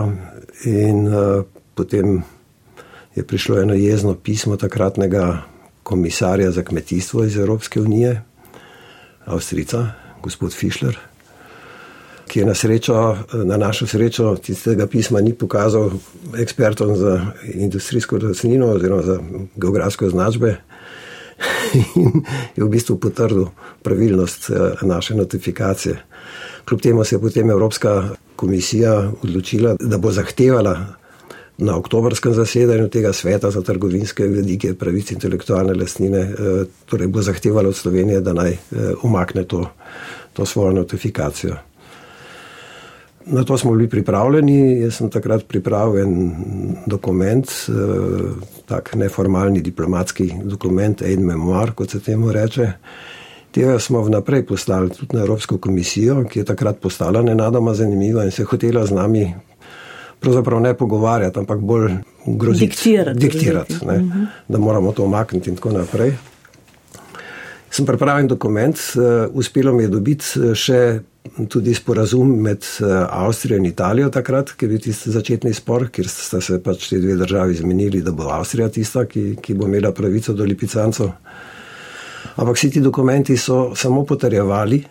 in 0.71 1.07
uh, 1.09 1.45
potem 1.75 2.23
je 3.15 3.27
prišlo 3.27 3.61
eno 3.61 3.75
jezno 3.75 4.15
pismo 4.15 4.57
takratnega 4.57 5.43
komisarja 5.83 6.51
za 6.51 6.63
kmetijstvo 6.63 7.25
iz 7.25 7.37
Evropske 7.37 7.81
unije, 7.81 8.23
Avstrica, 9.25 9.87
gospod 10.23 10.55
Fischler, 10.55 10.99
ki 12.29 12.41
je 12.41 12.47
na, 12.47 12.55
srečo, 12.55 13.17
na 13.45 13.57
našo 13.57 13.87
srečo 13.87 14.37
tistega 14.37 14.87
pisma 14.87 15.21
ni 15.21 15.35
pokazal 15.35 15.91
ekspertom 16.39 16.97
za 16.97 17.27
industrijsko 17.55 18.19
rasnino 18.19 18.67
oziroma 18.67 19.03
za 19.03 19.19
geografske 19.57 20.07
označbe 20.07 20.57
in 21.97 22.25
je 22.57 22.65
v 22.65 22.69
bistvu 22.69 22.99
potrdil 22.99 23.47
pravilnost 23.83 24.51
eh, 24.51 24.55
naše 24.83 25.15
notifikacije. 25.15 26.03
Kljub 26.65 26.81
temu 26.81 27.05
se 27.05 27.15
je 27.15 27.21
potem 27.21 27.51
Evropska 27.51 28.09
komisija 28.37 29.13
odločila, 29.23 29.77
da 29.81 29.99
bo 29.99 30.11
zahtevala 30.11 31.04
na 31.59 31.77
oktobrskem 31.77 32.35
zasedanju 32.35 32.89
tega 32.89 33.13
sveta 33.13 33.51
za 33.51 33.63
trgovinske 33.63 34.27
vedike 34.27 34.75
pravic 34.75 35.11
intelektualne 35.11 35.75
lastnine, 35.75 36.19
eh, 36.19 36.65
torej 36.87 37.09
bo 37.09 37.23
zahtevala 37.23 37.69
od 37.69 37.77
Slovenije, 37.77 38.21
da 38.21 38.33
naj 38.33 38.51
eh, 38.51 38.59
umakne 39.03 39.45
to, 39.45 39.67
to 40.33 40.47
svojo 40.47 40.73
notifikacijo. 40.73 41.57
Na 43.27 43.45
to 43.45 43.59
smo 43.59 43.73
bili 43.73 43.89
pripravljeni. 43.89 44.81
Jaz 44.81 44.95
sem 44.95 45.11
takrat 45.11 45.47
pripravil 45.49 46.03
en 46.03 46.35
dokument, 46.87 47.47
eh, 47.69 47.73
tak 48.67 48.95
neformalni 48.95 49.63
diplomatski 49.63 50.33
dokument, 50.45 51.03
aid 51.03 51.21
memoir, 51.21 51.73
kot 51.73 51.91
se 51.91 52.01
temu 52.01 52.33
reče. 52.33 52.73
Tega 53.55 53.79
smo 53.79 54.03
vnaprej 54.03 54.47
poslali 54.47 54.91
tudi 54.91 55.17
na 55.17 55.23
Evropsko 55.23 55.59
komisijo, 55.59 56.25
ki 56.25 56.39
je 56.39 56.45
takrat 56.45 56.81
postala 56.83 57.23
nenadoma 57.23 57.75
zanimiva 57.75 58.25
in 58.25 58.31
se 58.31 58.45
hotela 58.45 58.87
z 58.87 58.91
nami 58.91 59.35
pravzaprav 60.25 60.61
ne 60.65 60.75
pogovarjati, 60.75 61.39
ampak 61.39 61.61
bolj 61.61 61.99
groziti. 62.27 62.67
Diktirati. 62.67 63.21
Diktirati, 63.21 63.81
ne, 63.87 63.99
mhm. 63.99 64.31
da 64.49 64.59
moramo 64.59 64.93
to 64.93 65.05
omakniti 65.05 65.51
in 65.51 65.57
tako 65.61 65.77
naprej. 65.77 66.17
Sem 67.75 67.87
pripravil 67.87 68.29
dokument, 68.31 68.79
uh, 68.95 69.27
uspelo 69.35 69.73
mi 69.75 69.83
je 69.83 69.91
dobiti 69.91 70.25
eh, 70.39 70.53
še 70.55 70.81
tudi 71.51 71.73
sporazum 71.75 72.31
med 72.45 72.63
uh, 72.63 72.93
Avstrijo 73.11 73.59
in 73.59 73.67
Italijo 73.67 74.13
takrat, 74.15 74.53
ker 74.55 74.69
je 74.69 74.71
bil 74.71 74.83
tisti 74.85 75.11
začetni 75.11 75.51
spor, 75.57 75.89
kjer 75.91 76.07
sta 76.07 76.39
se 76.45 76.61
pač 76.63 76.87
te 76.93 77.01
dve 77.03 77.17
državi 77.19 77.59
zmenili, 77.59 78.05
da 78.07 78.15
bo 78.15 78.29
Avstrija 78.31 78.69
tista, 78.71 79.03
ki, 79.11 79.41
ki 79.43 79.59
bo 79.59 79.67
imela 79.67 79.91
pravico 79.97 80.37
do 80.39 80.47
lipicancov. 80.47 81.11
Ampak 82.37 82.61
vsi 82.61 82.71
ti 82.77 82.85
dokumenti 82.85 83.37
so 83.37 83.75
samo 83.75 84.05
potrjevali 84.07 84.85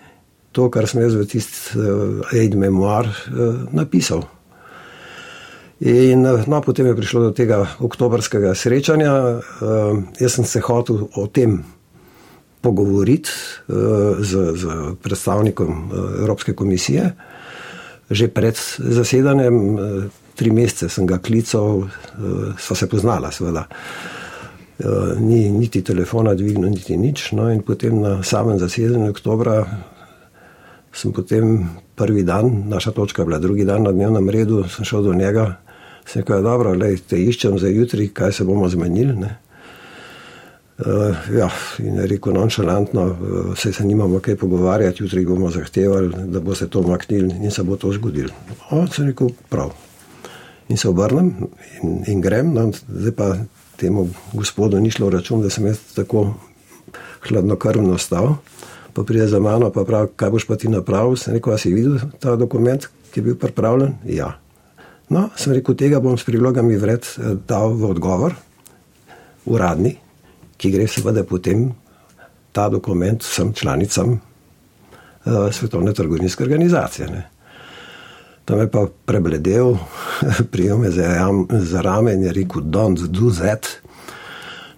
to, 0.52 0.68
kar 0.74 0.88
sem 0.90 1.06
jaz 1.06 1.16
v 1.16 1.28
tisti 1.30 1.80
uh, 1.80 2.36
aid 2.36 2.60
memoir 2.60 3.08
uh, 3.08 3.64
napisal. 3.72 4.28
In 5.84 6.24
no, 6.24 6.62
potem 6.64 6.88
je 6.88 6.96
prišlo 6.96 7.20
do 7.28 7.32
tega 7.36 7.68
oktobrskega 7.84 8.56
srečanja. 8.56 9.12
Uh, 9.60 10.00
jaz 10.16 10.40
sem 10.40 10.48
se 10.48 10.62
hotel 10.64 11.10
o 11.12 11.28
tem 11.28 11.60
pogovoriti 12.64 13.28
uh, 13.28 14.16
z, 14.24 14.56
z 14.56 14.64
predstavnikom 15.04 15.68
uh, 15.68 15.98
Evropske 16.24 16.56
komisije. 16.56 17.12
Že 18.08 18.32
pred 18.32 18.56
zasedanjem, 18.80 19.56
uh, 19.76 20.08
tri 20.40 20.56
mesece 20.56 20.88
sem 20.88 21.04
ga 21.04 21.20
klical, 21.20 21.84
uh, 21.84 22.56
sva 22.56 22.80
se 22.80 22.88
poznala, 22.88 23.34
seveda. 23.36 23.68
Uh, 23.68 25.20
ni 25.20 25.52
niti 25.52 25.84
telefona 25.84 26.32
dvignil, 26.32 26.72
niti 26.72 26.96
nič. 26.96 27.36
No, 27.36 27.52
in 27.52 27.60
potem 27.60 28.00
na 28.00 28.22
samem 28.24 28.56
zasedanju 28.56 29.12
oktobra 29.12 29.68
sem 30.96 31.12
potem 31.12 31.68
prvi 32.00 32.24
dan, 32.24 32.72
naša 32.72 32.96
točka 32.96 33.22
je 33.22 33.26
bila 33.26 33.40
drugi 33.44 33.68
dan 33.68 33.84
na 33.84 33.92
dnevnem 33.92 34.30
redu, 34.30 34.64
sem 34.72 34.88
šel 34.88 35.12
do 35.12 35.14
njega. 35.14 35.63
Sem 36.06 36.22
rekel, 36.22 36.36
ja, 36.36 36.42
dobro, 36.42 36.74
lej, 36.78 37.00
te 37.08 37.20
iščem 37.20 37.58
za 37.60 37.72
jutri, 37.72 38.10
kaj 38.14 38.32
se 38.40 38.46
bomo 38.48 38.70
zmenili. 38.70 39.16
Ne. 39.16 39.38
Uh, 40.74 41.14
ja, 41.38 41.48
in 41.80 42.00
je 42.02 42.08
rekel 42.10 42.34
nonšalantno, 42.34 43.04
uh, 43.06 43.58
se 43.58 43.74
se 43.74 43.86
nimamo 43.86 44.20
kaj 44.20 44.36
pogovarjati, 44.36 45.04
jutri 45.04 45.26
bomo 45.26 45.52
zahtevali, 45.52 46.28
da 46.34 46.40
bo 46.40 46.56
se 46.56 46.68
to 46.68 46.80
omaknili 46.80 47.36
in 47.46 47.52
se 47.52 47.64
bo 47.64 47.78
to 47.78 47.92
zgodilo. 47.94 48.34
On 48.72 48.88
se 48.88 49.02
je 49.02 49.08
rekel 49.08 49.30
prav. 49.50 49.72
In 50.70 50.78
se 50.78 50.90
obrnem 50.90 51.34
in, 51.84 52.04
in 52.08 52.22
grem, 52.22 52.54
no, 52.54 52.72
zdaj 52.90 53.12
pa 53.12 53.36
temu 53.78 54.10
gospodu 54.34 54.80
ni 54.80 54.92
šlo 54.92 55.10
račun, 55.10 55.42
da 55.42 55.50
sem 55.50 55.66
jaz 55.66 55.80
tako 55.96 56.34
hladnokrvno 57.28 57.98
stal. 57.98 58.36
Pa 58.94 59.04
pride 59.04 59.28
za 59.28 59.40
mano, 59.40 59.70
pa 59.70 59.84
pravi, 59.84 60.10
kaj 60.16 60.30
boš 60.30 60.46
pa 60.48 60.56
ti 60.56 60.68
napravil. 60.68 61.16
Sem 61.18 61.34
rekel, 61.34 61.54
a 61.54 61.58
si 61.58 61.74
videl 61.74 62.00
ta 62.20 62.36
dokument, 62.36 62.90
ki 63.12 63.20
je 63.20 63.24
bil 63.24 63.38
pripravljen? 63.38 63.96
Ja. 64.06 64.43
No, 65.14 65.28
sem 65.38 65.54
rekel, 65.54 65.78
tega 65.78 66.02
bom 66.02 66.18
s 66.18 66.26
prilogami 66.26 66.80
vred 66.82 67.06
eh, 67.06 67.36
dal 67.48 67.76
v 67.78 67.92
odgovor, 67.94 68.34
uradni 69.46 69.98
ki 70.64 70.72
gre 70.72 70.88
seveda 70.88 71.26
potem 71.28 71.68
ta 72.56 72.70
dokument 72.72 73.20
vsem 73.20 73.52
članicam 73.54 74.14
uh, 74.16 75.52
Svetovne 75.52 75.94
trgovinske 75.94 76.44
organizacije. 76.44 77.08
Ne. 77.12 77.24
Tam 78.46 78.60
je 78.60 78.70
pa 78.72 78.86
prebledel, 79.06 79.76
prijel 80.54 80.78
me 80.78 80.92
za, 80.92 81.28
za 81.50 81.82
rame 81.82 82.14
in 82.14 82.24
je 82.24 82.34
rekel: 82.34 82.62
Don't 82.62 83.08
do 83.08 83.32
that. 83.32 83.68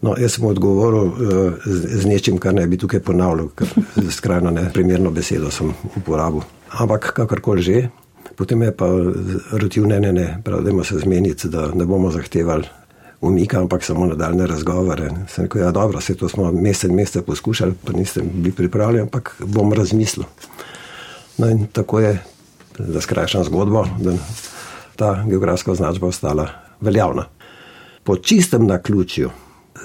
No, 0.01 0.15
jaz 0.17 0.37
sem 0.37 0.45
odgovoril 0.45 1.05
uh, 1.05 1.53
z, 1.65 2.01
z 2.01 2.09
nečim, 2.09 2.39
kar 2.41 2.53
ne 2.53 2.65
bi 2.67 2.77
tukaj 2.81 3.03
ponavljal, 3.05 3.51
ker 3.53 3.69
skrajno 4.17 4.51
neprimerno 4.51 5.11
besedo 5.11 5.51
sem 5.51 5.73
uporabil. 5.95 6.41
Ampak 6.81 7.11
kakorkoli 7.13 7.61
že, 7.61 7.89
potem 8.35 8.61
je 8.61 8.71
pa 8.71 8.87
rotil 9.51 9.87
ne, 9.87 9.99
ne, 9.99 10.13
ne, 10.13 10.41
prav, 10.43 10.61
da 10.61 10.83
se 10.83 10.99
zmeniti, 10.99 11.49
da 11.49 11.67
ne 11.73 11.85
bomo 11.85 12.11
zahtevali 12.11 12.63
umika, 13.21 13.59
ampak 13.59 13.83
samo 13.83 14.05
nadaljne 14.05 14.47
razgovore. 14.47 15.09
Sem 15.27 15.45
rekel, 15.45 15.61
ja, 15.61 15.71
dobro, 15.71 16.01
se 16.01 16.15
to 16.15 16.29
smo 16.29 16.51
mesec 16.51 16.89
in 16.89 16.95
mesec 16.95 17.25
poskušali, 17.25 17.73
pa 17.85 17.93
niste 17.93 18.21
bili 18.21 18.55
pripravljeni, 18.55 19.01
ampak 19.01 19.35
bom 19.39 19.73
razmislil. 19.73 20.25
No 21.37 21.49
in 21.49 21.67
tako 21.67 21.99
je, 21.99 22.23
da 22.79 23.01
skrajšam 23.01 23.43
zgodbo, 23.43 23.85
da 23.99 24.13
ta 24.95 25.23
geografska 25.27 25.71
označba 25.71 26.07
ostala 26.07 26.47
veljavna. 26.81 27.25
Po 28.03 28.17
čistem 28.17 28.67
naključju 28.67 29.29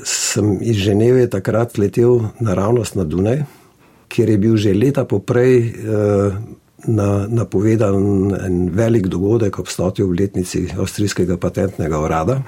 sem 0.04 0.59
iz 0.61 0.76
Ženeve 0.76 1.30
takrat 1.30 1.78
letel 1.78 2.20
naravnost 2.40 2.94
na 2.94 3.04
Dunaj, 3.04 3.42
kjer 4.09 4.28
je 4.30 4.38
bil 4.38 4.56
že 4.56 4.75
leta 4.75 5.04
poprej 5.04 5.59
eh, 5.59 5.73
na, 6.87 7.26
napovedan 7.28 8.34
en 8.46 8.70
velik 8.72 9.06
dogodek 9.06 9.58
ob 9.58 9.68
stotju 9.68 10.06
obletnici 10.06 10.68
avstrijskega 10.78 11.37
patentnega 11.37 12.00
urada. 12.00 12.40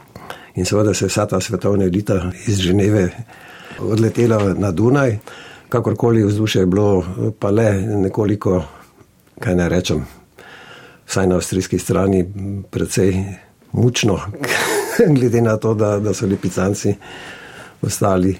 In 0.55 0.65
seveda 0.65 0.95
se 0.95 1.05
je 1.05 1.09
vsa 1.09 1.27
ta 1.27 1.41
svetovna 1.41 1.85
elita 1.85 2.31
iz 2.47 2.61
Ženeve 2.61 3.11
odletela 3.79 4.55
na 4.55 4.71
Dunaj, 4.71 5.19
kakorkoli 5.69 6.25
vzdušje 6.25 6.63
je 6.63 6.67
bilo, 6.67 7.05
pa 7.39 7.51
le 7.51 7.73
nekoliko, 7.81 8.63
kaj 9.41 9.55
ne 9.57 9.69
rečem, 9.69 10.05
vsaj 11.07 11.27
na 11.27 11.35
avstrijski 11.35 11.79
strani, 11.79 12.27
precej 12.71 13.25
mučno, 13.73 14.19
glede 15.17 15.41
na 15.41 15.57
to, 15.57 15.75
da, 15.75 15.99
da 15.99 16.15
so 16.15 16.27
lipicanci 16.27 16.95
ostali 17.83 18.37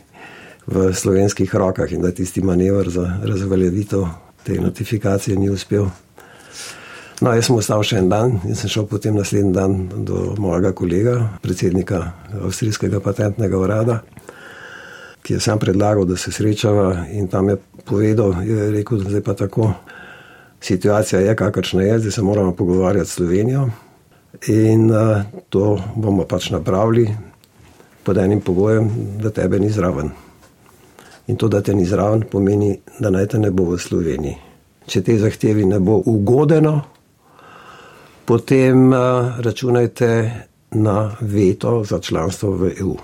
v 0.67 0.93
slovenskih 0.95 1.55
rokah 1.55 1.93
in 1.93 2.03
da 2.03 2.13
tisti 2.13 2.43
manevr 2.43 2.91
za 2.91 3.19
razveljavitev 3.25 4.05
te 4.45 4.61
notifikacije 4.61 5.37
ni 5.37 5.51
uspel. 5.51 5.87
No, 7.23 7.31
jaz 7.37 7.47
sem 7.47 7.57
ostal 7.57 7.85
še 7.87 8.01
en 8.03 8.09
dan 8.11 8.33
in 8.49 8.57
sem 8.59 8.71
šel 8.71 8.89
potem 8.91 9.15
naslednji 9.15 9.53
dan 9.55 9.77
do 10.07 10.33
mojega 10.43 10.73
kolega, 10.75 11.15
predsednika 11.43 12.01
Avstrijskega 12.43 12.99
patentnega 13.05 13.59
urada, 13.59 14.01
ki 15.23 15.37
je 15.37 15.41
sam 15.45 15.61
predlagal, 15.63 16.03
da 16.09 16.17
se 16.19 16.33
srečava 16.35 17.05
in 17.15 17.29
tam 17.31 17.53
je 17.53 17.61
povedal, 17.87 18.35
je 18.43 18.71
rekel, 18.75 19.05
da 19.07 19.15
je 19.15 19.23
pa 19.23 19.37
tako. 19.39 19.71
Situacija 20.63 21.21
je, 21.21 21.37
kakršna 21.37 21.83
je, 21.83 21.99
zdaj 21.99 22.13
se 22.19 22.23
moramo 22.23 22.55
pogovarjati 22.55 23.11
s 23.11 23.15
Slovenijo 23.19 23.69
in 24.47 24.91
uh, 24.91 25.23
to 25.49 25.79
bomo 25.97 26.27
pač 26.27 26.51
napravili 26.51 27.09
pod 28.03 28.19
enim 28.19 28.41
pogojem, 28.41 28.91
da 29.23 29.31
tebe 29.31 29.59
ni 29.59 29.71
zraven. 29.71 30.11
In 31.27 31.37
to, 31.37 31.49
da 31.49 31.61
te 31.63 31.75
ni 31.75 31.85
zraven, 31.87 32.25
pomeni, 32.31 32.75
da 32.99 33.11
naj 33.11 33.27
te 33.35 33.39
ne 33.39 33.51
bo 33.51 33.69
v 33.71 33.79
Sloveniji. 33.79 34.37
Če 34.87 35.03
te 35.07 35.19
zahtevi 35.19 35.65
ne 35.71 35.79
bo 35.79 36.01
ugodeno, 36.11 36.75
potem 38.27 38.91
uh, 38.91 39.39
računajte 39.43 40.11
na 40.83 41.13
veto 41.21 41.85
za 41.85 42.01
članstvo 42.01 42.57
v 42.57 42.73
EU. 42.81 42.97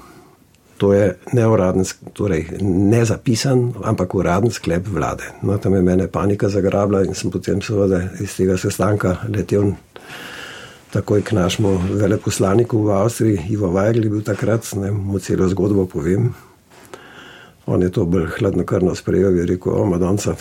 To 0.79 0.93
je 0.95 1.15
neuraden, 1.33 1.85
torej 2.15 2.47
ne 2.63 3.05
zapisan, 3.05 3.73
ampak 3.85 4.15
uraden 4.15 4.51
sklep 4.51 4.87
vlade. 4.87 5.27
No, 5.43 5.59
tam 5.59 5.75
je 5.75 5.83
mene 5.83 6.07
panika 6.07 6.49
zagrabila 6.49 7.03
in 7.03 7.15
sem 7.19 7.31
potem 7.35 7.63
seveda 7.63 8.03
iz 8.23 8.37
tega 8.39 8.57
sestanka 8.57 9.17
letel 9.29 9.73
takoj 10.93 11.23
k 11.23 11.33
našemu 11.37 11.99
veleposlaniku 12.01 12.83
v 12.83 12.93
Avstriji, 12.97 13.41
Ivo 13.51 13.69
Vajgl 13.69 14.05
je 14.05 14.11
bil 14.11 14.23
takrat, 14.25 14.65
ne 14.81 14.93
mu 14.93 15.19
celo 15.19 15.49
zgodbo 15.49 15.87
povem. 15.87 16.33
On 17.69 17.83
je 17.83 17.91
to 17.93 18.07
bolj 18.09 18.31
hladnokrvno 18.39 18.95
sprejel 18.97 19.37
in 19.39 19.49
rekel, 19.49 19.75
o 19.77 19.85
Madonca, 19.85 20.33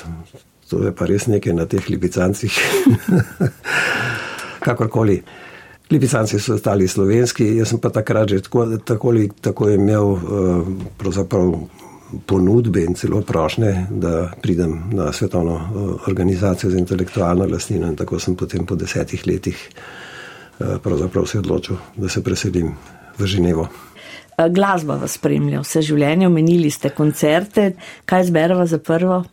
to 0.70 0.80
je 0.86 0.94
pa 0.96 1.06
res 1.06 1.28
nekaj 1.28 1.54
na 1.54 1.66
teh 1.68 1.90
lipicancih. 1.92 2.56
kakorkoli. 4.68 5.24
Lipicanci 5.90 6.40
so 6.40 6.58
ostali 6.58 6.88
slovenski, 6.88 7.56
jaz 7.56 7.72
pa 7.82 7.90
takrat 7.90 8.30
že 8.30 8.42
tako, 8.44 8.66
tako, 8.78 9.14
tako 9.42 9.70
imel 9.70 10.04
uh, 10.04 10.20
ponudbe 12.28 12.84
in 12.84 12.96
celo 12.96 13.22
prošnje, 13.22 13.86
da 13.92 14.32
pridem 14.42 14.84
na 14.92 15.12
svetovno 15.12 15.56
eh, 15.56 15.64
organizacijo 16.08 16.72
za 16.72 16.78
intelektualno 16.80 17.48
lastnino 17.52 17.88
in 17.88 17.96
tako 17.96 18.20
sem 18.20 18.36
potem 18.36 18.66
po 18.66 18.76
desetih 18.76 19.28
letih 19.28 19.70
pravzaprav 20.84 21.26
se 21.26 21.40
odločil, 21.40 21.76
da 21.96 22.10
se 22.10 22.24
preselim 22.24 22.72
v 23.18 23.26
Ženevo. 23.26 23.68
Glasba 24.38 25.00
vas 25.02 25.16
spremlja 25.18 25.64
vse 25.64 25.82
življenje, 25.82 26.28
omenili 26.30 26.70
ste 26.70 26.92
koncerte, 26.94 27.72
kaj 28.06 28.28
zbereva 28.30 28.68
za 28.70 28.78
prvo? 28.78 29.24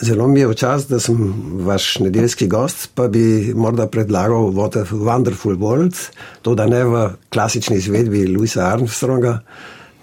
Zelo 0.00 0.28
mi 0.32 0.40
je 0.40 0.46
v 0.48 0.56
čas, 0.56 0.86
da 0.88 0.96
sem 1.02 1.18
vaš 1.66 1.98
nedeljski 2.00 2.48
gost, 2.48 2.88
pa 2.96 3.10
bi 3.12 3.52
morda 3.52 3.84
predlagal 3.92 4.48
What 4.56 4.80
a 4.80 4.86
Wonderful 4.88 5.60
World, 5.60 5.98
to 6.40 6.54
da 6.56 6.64
ne 6.70 6.84
v 6.88 7.04
klasični 7.28 7.76
izvedbi 7.76 8.24
Louisa 8.32 8.64
Armstronga, 8.70 9.42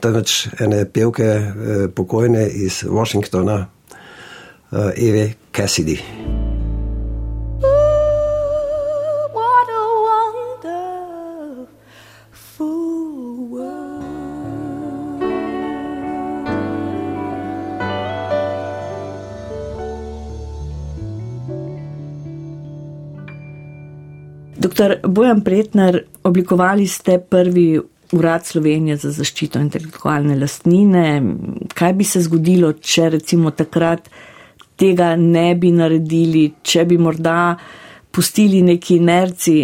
temveč 0.05 0.51
ene 0.61 0.83
pevke 0.85 1.25
eh, 1.25 1.87
pokojne 1.89 2.45
iz 2.45 2.83
Washingtona, 2.85 3.63
eh, 3.65 5.07
Eve 5.09 5.31
Cassidy. 5.49 5.97
Doktor 24.57 24.95
Bojan 25.07 25.41
Pretner, 25.41 26.03
oblikovali 26.23 26.87
ste 26.87 27.19
prvi 27.19 27.79
urad 28.11 28.45
Slovenije 28.45 28.97
za 28.97 29.11
zaščito 29.11 29.59
intelektualne 29.59 30.37
lastnine. 30.39 31.21
Kaj 31.73 31.93
bi 31.93 32.03
se 32.03 32.21
zgodilo, 32.25 32.71
če 32.73 33.09
recimo 33.17 33.51
takrat 33.51 34.09
tega 34.77 35.15
ne 35.15 35.51
bi 35.55 35.71
naredili, 35.71 36.47
če 36.63 36.85
bi 36.89 36.97
morda 36.97 37.57
pustili 38.11 38.63
neki 38.65 38.97
inerci, 38.97 39.57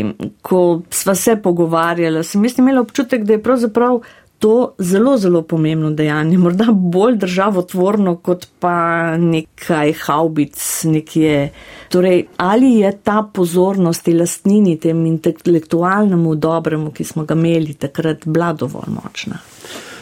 ko 0.45 0.83
sva 0.93 1.15
se 1.17 1.39
pogovarjala, 1.41 2.21
sem 2.23 2.43
jaz 2.45 2.59
imela 2.61 2.83
občutek, 2.85 3.25
da 3.25 3.33
je 3.33 3.41
pravzaprav 3.41 4.03
to 4.43 4.75
zelo, 4.77 5.17
zelo 5.17 5.41
pomembno 5.41 5.91
dejanje, 5.95 6.37
morda 6.37 6.65
bolj 6.71 7.15
državotvorno 7.17 8.17
kot 8.19 8.47
pa 8.59 8.73
nekaj 9.17 9.93
haubic 10.01 10.59
nekje. 10.83 11.45
Torej, 11.89 12.25
ali 12.37 12.73
je 12.81 12.91
ta 13.03 13.21
pozornost 13.33 14.07
in 14.11 14.19
lastnini 14.19 14.75
tem 14.83 15.05
intelektualnemu 15.05 16.35
dobremu, 16.35 16.91
ki 16.91 17.05
smo 17.07 17.23
ga 17.23 17.37
imeli 17.39 17.73
takrat, 17.73 18.25
bila 18.25 18.51
dovolj 18.53 18.91
močna? 18.91 19.39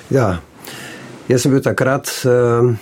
Ja, 0.09 0.31
jaz 1.29 1.45
sem 1.45 1.53
bil 1.53 1.61
takrat 1.61 2.09
uh, 2.25 2.73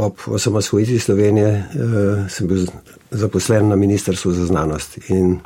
ob 0.00 0.24
osamosvojitvi 0.26 0.98
Slovenije, 0.98 1.52
uh, 1.52 2.24
sem 2.32 2.48
bil 2.48 2.64
zaposlen 3.10 3.68
na 3.68 3.76
Ministrstvu 3.76 4.32
za 4.32 4.48
znanost. 4.48 4.98
In 5.12 5.36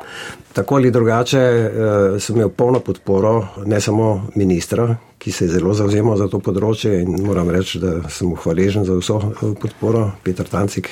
tako 0.52 0.78
ali 0.78 0.94
drugače 0.94 1.44
uh, 1.50 2.22
sem 2.22 2.38
imel 2.38 2.54
polno 2.54 2.78
podporo, 2.78 3.46
ne 3.66 3.80
samo 3.80 4.28
ministra, 4.38 4.94
ki 5.18 5.32
se 5.32 5.44
je 5.44 5.50
zelo 5.50 5.74
zauzemal 5.74 6.16
za 6.16 6.28
to 6.28 6.40
področje 6.40 7.00
in 7.02 7.16
moram 7.26 7.50
reči, 7.50 7.80
da 7.82 8.00
sem 8.08 8.30
mu 8.30 8.38
hvaležen 8.38 8.86
za 8.88 8.96
vso 8.98 9.18
eh, 9.18 9.54
podporo, 9.60 10.12
Petr 10.22 10.48
Tancik. 10.48 10.90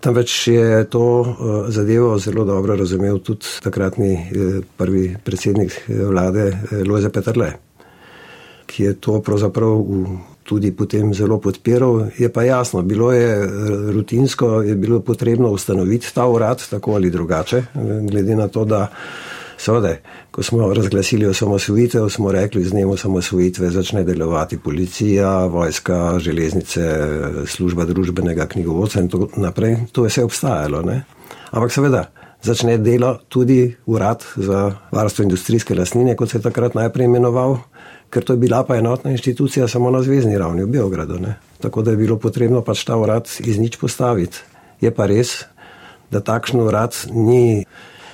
Tamveč 0.00 0.48
je 0.48 0.84
to 0.88 1.04
uh, 1.20 1.66
zadevo 1.68 2.14
zelo 2.18 2.46
dobro 2.48 2.72
razumel 2.72 3.18
tudi 3.20 3.44
takratni 3.60 4.14
uh, 4.16 4.62
prvi 4.80 5.10
predsednik 5.24 5.76
vlade 5.88 6.46
Lojze 6.88 7.10
Petrle, 7.12 7.50
ki 8.64 8.86
je 8.86 8.94
to 8.96 9.18
pravzaprav 9.20 9.76
tudi 10.50 10.74
potem 10.74 11.14
zelo 11.14 11.38
podpiral. 11.38 12.10
Je 12.18 12.26
pa 12.26 12.42
jasno, 12.42 12.82
bilo 12.82 13.12
je 13.14 13.30
eh, 13.38 13.46
rutinsko, 13.94 14.62
je 14.66 14.74
bilo 14.74 15.00
potrebno 15.00 15.54
ustanoviti 15.54 16.10
ta 16.14 16.26
urad 16.26 16.58
tako 16.70 16.98
ali 16.98 17.10
drugače, 17.10 17.62
glede 18.10 18.36
na 18.36 18.48
to, 18.48 18.64
da 18.64 18.88
seveda, 19.60 19.94
ko 20.30 20.42
smo 20.42 20.72
razglasili 20.74 21.26
osamosvojitev, 21.26 22.08
smo 22.08 22.32
rekli, 22.32 22.64
z 22.64 22.70
dnem 22.70 22.90
osamosvojitve 22.90 23.70
začne 23.70 24.04
delovati 24.04 24.58
policija, 24.58 25.46
vojska, 25.46 26.18
železnice, 26.18 26.86
služba 27.46 27.84
družbenega 27.84 28.46
knjigovodca 28.46 29.00
in 29.00 29.08
tako 29.08 29.28
naprej. 29.36 29.76
To 29.92 30.04
je 30.04 30.08
vse 30.08 30.24
obstajalo. 30.24 30.82
Ne? 30.82 31.04
Ampak 31.50 31.72
seveda. 31.72 32.08
Začne 32.40 32.78
delo 32.80 33.18
tudi 33.28 33.74
urad 33.86 34.24
za 34.36 34.72
varstvo 34.92 35.22
industrijske 35.26 35.74
lasnine, 35.74 36.14
kot 36.16 36.30
se 36.30 36.38
je 36.38 36.42
takrat 36.42 36.74
najprej 36.74 37.04
imenoval, 37.04 37.58
ker 38.08 38.24
to 38.24 38.32
je 38.32 38.40
bila 38.40 38.62
pa 38.64 38.78
enotna 38.80 39.12
inštitucija 39.12 39.68
samo 39.68 39.90
na 39.90 40.00
zvezdni 40.02 40.38
ravni 40.38 40.64
v 40.64 40.72
Beogradu. 40.72 41.18
Ne? 41.20 41.34
Tako 41.60 41.82
da 41.82 41.90
je 41.90 42.00
bilo 42.00 42.16
potrebno 42.16 42.62
pač 42.64 42.86
ta 42.88 42.96
urad 42.96 43.28
iz 43.44 43.60
nič 43.60 43.76
postaviti. 43.76 44.40
Je 44.80 44.88
pa 44.88 45.04
res, 45.06 45.44
da 46.10 46.24
takšen 46.24 46.64
urad 46.64 46.96
ni 47.12 47.66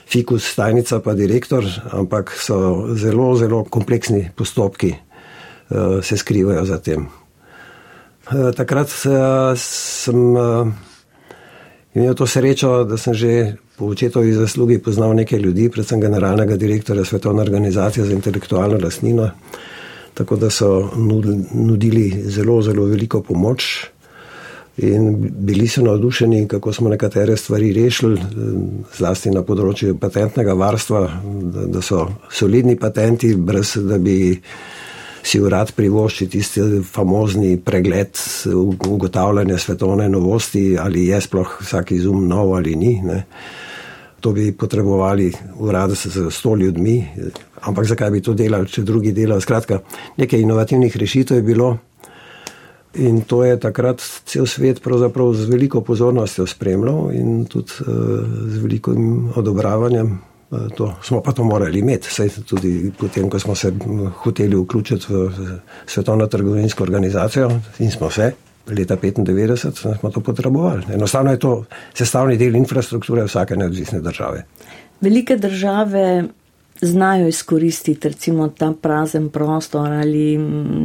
fikus, 0.07 0.55
tajnica 0.55 1.01
pa 1.05 1.15
direktor, 1.15 1.65
ampak 1.93 2.33
so 2.39 2.87
zelo, 2.95 3.35
zelo 3.37 3.65
kompleksni 3.65 4.31
postopki, 4.37 4.95
uh, 4.95 5.99
se 6.03 6.17
skrivajo 6.17 6.65
za 6.65 6.79
tem. 6.79 7.07
Uh, 8.31 8.51
takrat 8.57 8.91
uh, 9.07 9.53
sem 9.59 10.37
imel 11.95 12.15
to 12.15 12.27
srečo, 12.27 12.85
da 12.85 12.97
sem 12.97 13.15
že 13.15 13.57
po 13.77 13.93
očetovi 13.93 14.33
zaslugi 14.33 14.79
poznal 14.79 15.15
nekaj 15.15 15.39
ljudi, 15.39 15.71
predvsem 15.71 16.01
generalnega 16.01 16.57
direktorja 16.57 17.05
Svetovne 17.05 17.43
organizacije 17.43 18.07
za 18.07 18.13
intelektualno 18.13 18.79
lasnino 18.83 19.31
tako 20.17 20.37
da 20.37 20.51
so 20.51 20.91
nudili 21.55 22.23
zelo, 22.25 22.63
zelo 22.63 22.85
veliko 22.85 23.23
pomoč. 23.23 23.87
In 24.77 25.17
bili 25.19 25.69
so 25.69 25.83
navdušeni, 25.83 26.49
kako 26.49 26.73
smo 26.73 26.89
nekatere 26.89 27.37
stvari 27.37 27.73
rešili, 27.73 28.21
zlasti 28.97 29.31
na 29.33 29.41
področju 29.43 29.95
patentnega 29.97 30.53
varstva, 30.53 31.01
da, 31.55 31.65
da 31.79 31.83
so 31.83 32.03
solidni 32.29 32.77
patenti, 32.77 33.33
brez 33.37 33.79
da 33.81 33.97
bi 33.99 34.37
si 35.27 35.41
urad 35.41 35.73
privoščil 35.75 36.29
tisti 36.31 36.67
famozni 36.85 37.57
pregled 37.57 38.21
ugotavljanja 38.53 39.57
svetovne 39.59 40.11
novosti, 40.13 40.77
ali 40.79 41.09
je 41.09 41.21
sploh 41.25 41.57
vsak 41.63 41.97
izum 41.97 42.29
nov 42.29 42.53
ali 42.59 42.77
ni. 42.77 42.95
Ne. 43.03 43.23
To 44.21 44.33
bi 44.37 44.51
potrebovali 44.53 45.33
urad 45.57 45.97
s 45.97 46.21
sto 46.31 46.55
ljudmi, 46.57 46.99
ampak 47.65 47.89
zakaj 47.89 48.11
bi 48.11 48.21
to 48.21 48.37
delali, 48.37 48.69
če 48.69 48.85
drugi 48.85 49.17
delajo? 49.17 49.41
Skratka, 49.41 49.81
nekaj 50.21 50.45
inovativnih 50.45 50.97
rešitev 50.97 51.41
je 51.41 51.49
bilo 51.55 51.77
in 52.99 53.21
to 53.21 53.45
je 53.45 53.59
takrat 53.61 54.03
cel 54.25 54.47
svet 54.47 54.81
z 55.35 55.49
veliko 55.49 55.81
pozornostjo 55.81 56.47
spremljal 56.47 57.11
in 57.13 57.45
tudi 57.45 57.73
uh, 57.81 57.87
z 58.49 58.59
velikim 58.63 59.33
odobravanjem. 59.37 60.19
Uh, 60.51 60.69
to, 60.77 60.95
smo 61.03 61.21
pa 61.23 61.33
to 61.33 61.45
morali 61.45 61.79
imeti, 61.79 62.09
saj 62.11 62.29
tudi 62.47 62.93
potem, 62.99 63.31
ko 63.31 63.39
smo 63.39 63.55
se 63.55 63.73
hoteli 64.23 64.57
vključiti 64.57 65.07
v 65.09 65.31
svetovno 65.87 66.27
trgovinsko 66.27 66.83
organizacijo 66.83 67.51
in 67.79 67.91
smo 67.91 68.11
se. 68.11 68.33
Leta 68.67 68.97
1995 68.97 69.99
smo 70.01 70.11
to 70.11 70.21
potrebovali. 70.21 70.83
Enostavno 70.95 71.31
je 71.31 71.39
to 71.39 71.65
sestavni 71.95 72.37
del 72.37 72.57
infrastrukture 72.57 73.23
vsake 73.25 73.57
neodvisne 73.57 74.01
države. 74.01 74.45
Velike 75.01 75.37
države 75.37 76.25
znajo 76.81 77.29
izkoristiti 77.29 78.09
recimo 78.09 78.49
ta 78.49 78.73
prazen 78.83 79.29
prostor 79.29 79.93
ali 79.93 80.39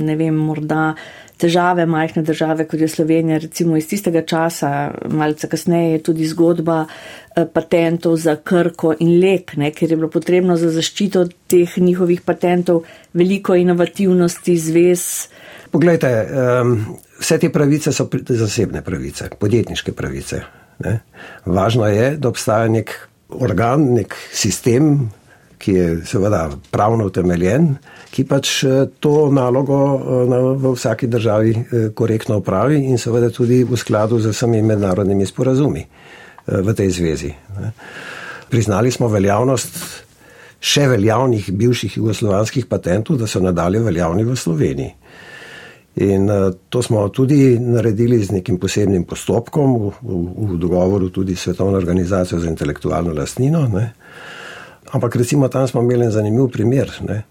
ne 0.03 0.15
vem, 0.15 0.35
morda 0.35 0.93
težave 1.41 1.85
majhne 1.89 2.23
države, 2.23 2.67
kot 2.69 2.79
je 2.79 2.87
Slovenija, 2.87 3.39
recimo 3.41 3.77
iz 3.77 3.87
tistega 3.89 4.21
časa, 4.27 4.91
malce 5.09 5.49
kasneje 5.49 5.91
je 5.95 6.03
tudi 6.05 6.27
zgodba 6.29 6.83
eh, 6.85 7.45
patentov 7.53 8.17
za 8.21 8.35
krko 8.35 8.93
in 8.99 9.17
lek, 9.23 9.55
ne, 9.57 9.71
ker 9.75 9.91
je 9.91 9.97
bilo 9.97 10.09
potrebno 10.13 10.57
za 10.57 10.71
zaščito 10.71 11.25
teh 11.51 11.77
njihovih 11.77 12.21
patentov 12.21 12.83
veliko 13.13 13.55
inovativnosti, 13.55 14.57
zvez. 14.57 15.05
Poglejte, 15.71 16.09
um, 16.61 16.75
vse 17.19 17.37
te 17.39 17.49
pravice 17.49 17.93
so 17.95 18.09
zasebne 18.27 18.81
pravice, 18.83 19.29
podjetniške 19.39 19.95
pravice. 19.95 20.41
Ne. 20.83 20.99
Važno 21.45 21.87
je, 21.87 22.15
da 22.17 22.29
obstaja 22.29 22.67
nek 22.71 22.93
organ, 23.31 23.93
nek 23.95 24.15
sistem, 24.33 25.11
ki 25.61 25.73
je 25.73 25.87
seveda 26.05 26.49
pravno 26.71 27.05
utemeljen, 27.05 27.75
ki 28.11 28.25
pač 28.27 28.53
eh, 28.65 28.85
to 28.99 29.29
nalogo 29.33 29.77
eh, 29.95 30.37
v 30.57 30.73
vsaki 30.73 31.07
državi 31.07 31.51
eh, 31.51 31.89
korektno 31.95 32.39
upravi 32.41 32.81
in 32.89 32.97
seveda 32.97 33.29
tudi 33.29 33.61
v 33.63 33.77
skladu 33.77 34.19
z 34.19 34.33
vsemi 34.33 34.61
mednarodnimi 34.65 35.25
sporazumi 35.25 35.85
v 36.51 36.73
tej 36.73 36.89
zvezi. 36.89 37.29
Priznali 38.49 38.89
smo 38.91 39.07
veljavnost 39.07 39.77
še 40.61 40.87
veljavnih 40.89 41.51
bivših 41.53 41.97
jugoslovanskih 41.99 42.65
patentov, 42.65 43.19
da 43.21 43.29
so 43.29 43.39
nadalje 43.39 43.79
veljavni 43.85 44.25
v 44.25 44.35
Sloveniji. 44.35 44.95
In 46.01 46.27
to 46.69 46.81
smo 46.81 47.05
tudi 47.13 47.59
naredili 47.61 48.17
z 48.25 48.39
nekim 48.39 48.57
posebnim 48.57 49.05
postopkom 49.05 49.77
v, 49.77 49.93
v, 50.01 50.19
v 50.49 50.59
dogovoru 50.59 51.11
tudi 51.13 51.35
s 51.35 51.45
Svetovno 51.45 51.77
organizacijo 51.77 52.41
za 52.41 52.49
intelektualno 52.49 53.13
lastnino. 53.13 53.67
Ne. 53.69 53.91
Ampak 54.91 55.15
recimo 55.15 55.47
tam 55.47 55.67
smo 55.67 55.81
imeli 55.81 56.11
zanimiv 56.11 56.47
primer, 56.51 56.91
ne, 57.07 57.23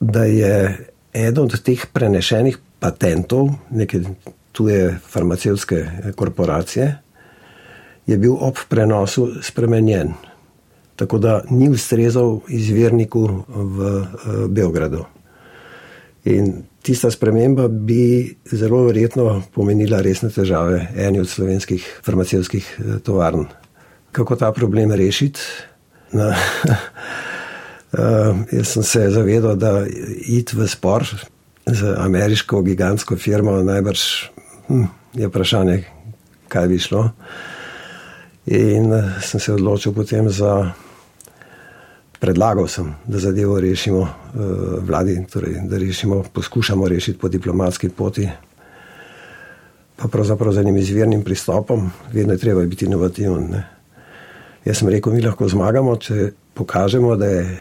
da 0.00 0.24
je 0.24 0.78
eden 1.12 1.44
od 1.44 1.62
teh 1.62 1.86
prenešenih 1.92 2.58
patentov 2.80 3.48
neke 3.70 4.00
tuje 4.52 4.98
farmacevtske 5.08 5.86
korporacije, 6.16 6.96
je 8.06 8.18
bil 8.18 8.34
ob 8.40 8.58
prenosu 8.68 9.28
spremenjen, 9.42 10.12
tako 10.96 11.18
da 11.18 11.40
ni 11.50 11.68
ustrezal 11.68 12.40
izvirniku 12.48 13.44
v 13.48 13.96
eh, 14.00 14.06
Beogradu. 14.48 15.04
In 16.24 16.52
tista 16.82 17.10
sprememba 17.10 17.68
bi 17.68 18.36
zelo 18.52 18.82
verjetno 18.84 19.42
pomenila 19.54 20.02
resne 20.04 20.28
težave 20.30 20.88
eni 20.96 21.20
od 21.20 21.28
slovenskih 21.28 22.00
farmacevskih 22.04 22.76
eh, 22.78 22.98
tovarn. 23.04 23.46
Kako 24.12 24.36
ta 24.36 24.52
problem 24.52 24.92
rešiti? 24.92 25.40
Na, 26.12 26.34
Uh, 27.90 28.36
jaz 28.52 28.68
sem 28.68 28.82
se 28.82 29.10
zavedal, 29.10 29.56
da 29.58 29.82
id 30.22 30.52
v 30.54 30.66
spor 30.70 31.02
z 31.66 31.94
ameriško 31.98 32.62
gigantsko 32.62 33.16
firmo 33.18 33.56
najbrž 33.66 34.02
hm, 34.68 34.84
je 35.18 35.26
vprašanje, 35.26 35.78
kaj 36.48 36.68
bi 36.70 36.78
šlo. 36.78 37.08
In 38.46 38.92
uh, 38.94 39.18
sem 39.26 39.42
se 39.42 39.52
odločil 39.52 39.90
potem 39.92 40.30
za, 40.30 40.70
predlagal 42.22 42.70
sem, 42.70 42.94
da 43.10 43.18
zadevo 43.18 43.58
rešimo 43.58 44.06
uh, 44.06 44.14
vladi, 44.86 45.18
torej, 45.26 45.58
da 45.66 45.78
rešimo, 45.78 46.22
poskušamo 46.32 46.88
rešiti 46.88 47.18
po 47.18 47.28
diplomatski 47.28 47.88
poti, 47.88 48.28
pa 49.96 50.08
pravzaprav 50.08 50.52
z 50.52 50.62
enim 50.62 50.78
izvirnim 50.78 51.26
pristopom, 51.26 51.90
vedno 52.12 52.38
je 52.38 52.38
treba 52.38 52.62
biti 52.62 52.86
inovativen. 52.86 53.50
Ne? 53.50 53.79
Jaz 54.64 54.78
sem 54.78 54.88
rekel, 54.88 55.12
mi 55.12 55.22
lahko 55.24 55.48
zmagamo, 55.48 55.96
če 55.96 56.32
pokažemo, 56.54 57.16
da 57.16 57.26
je 57.26 57.60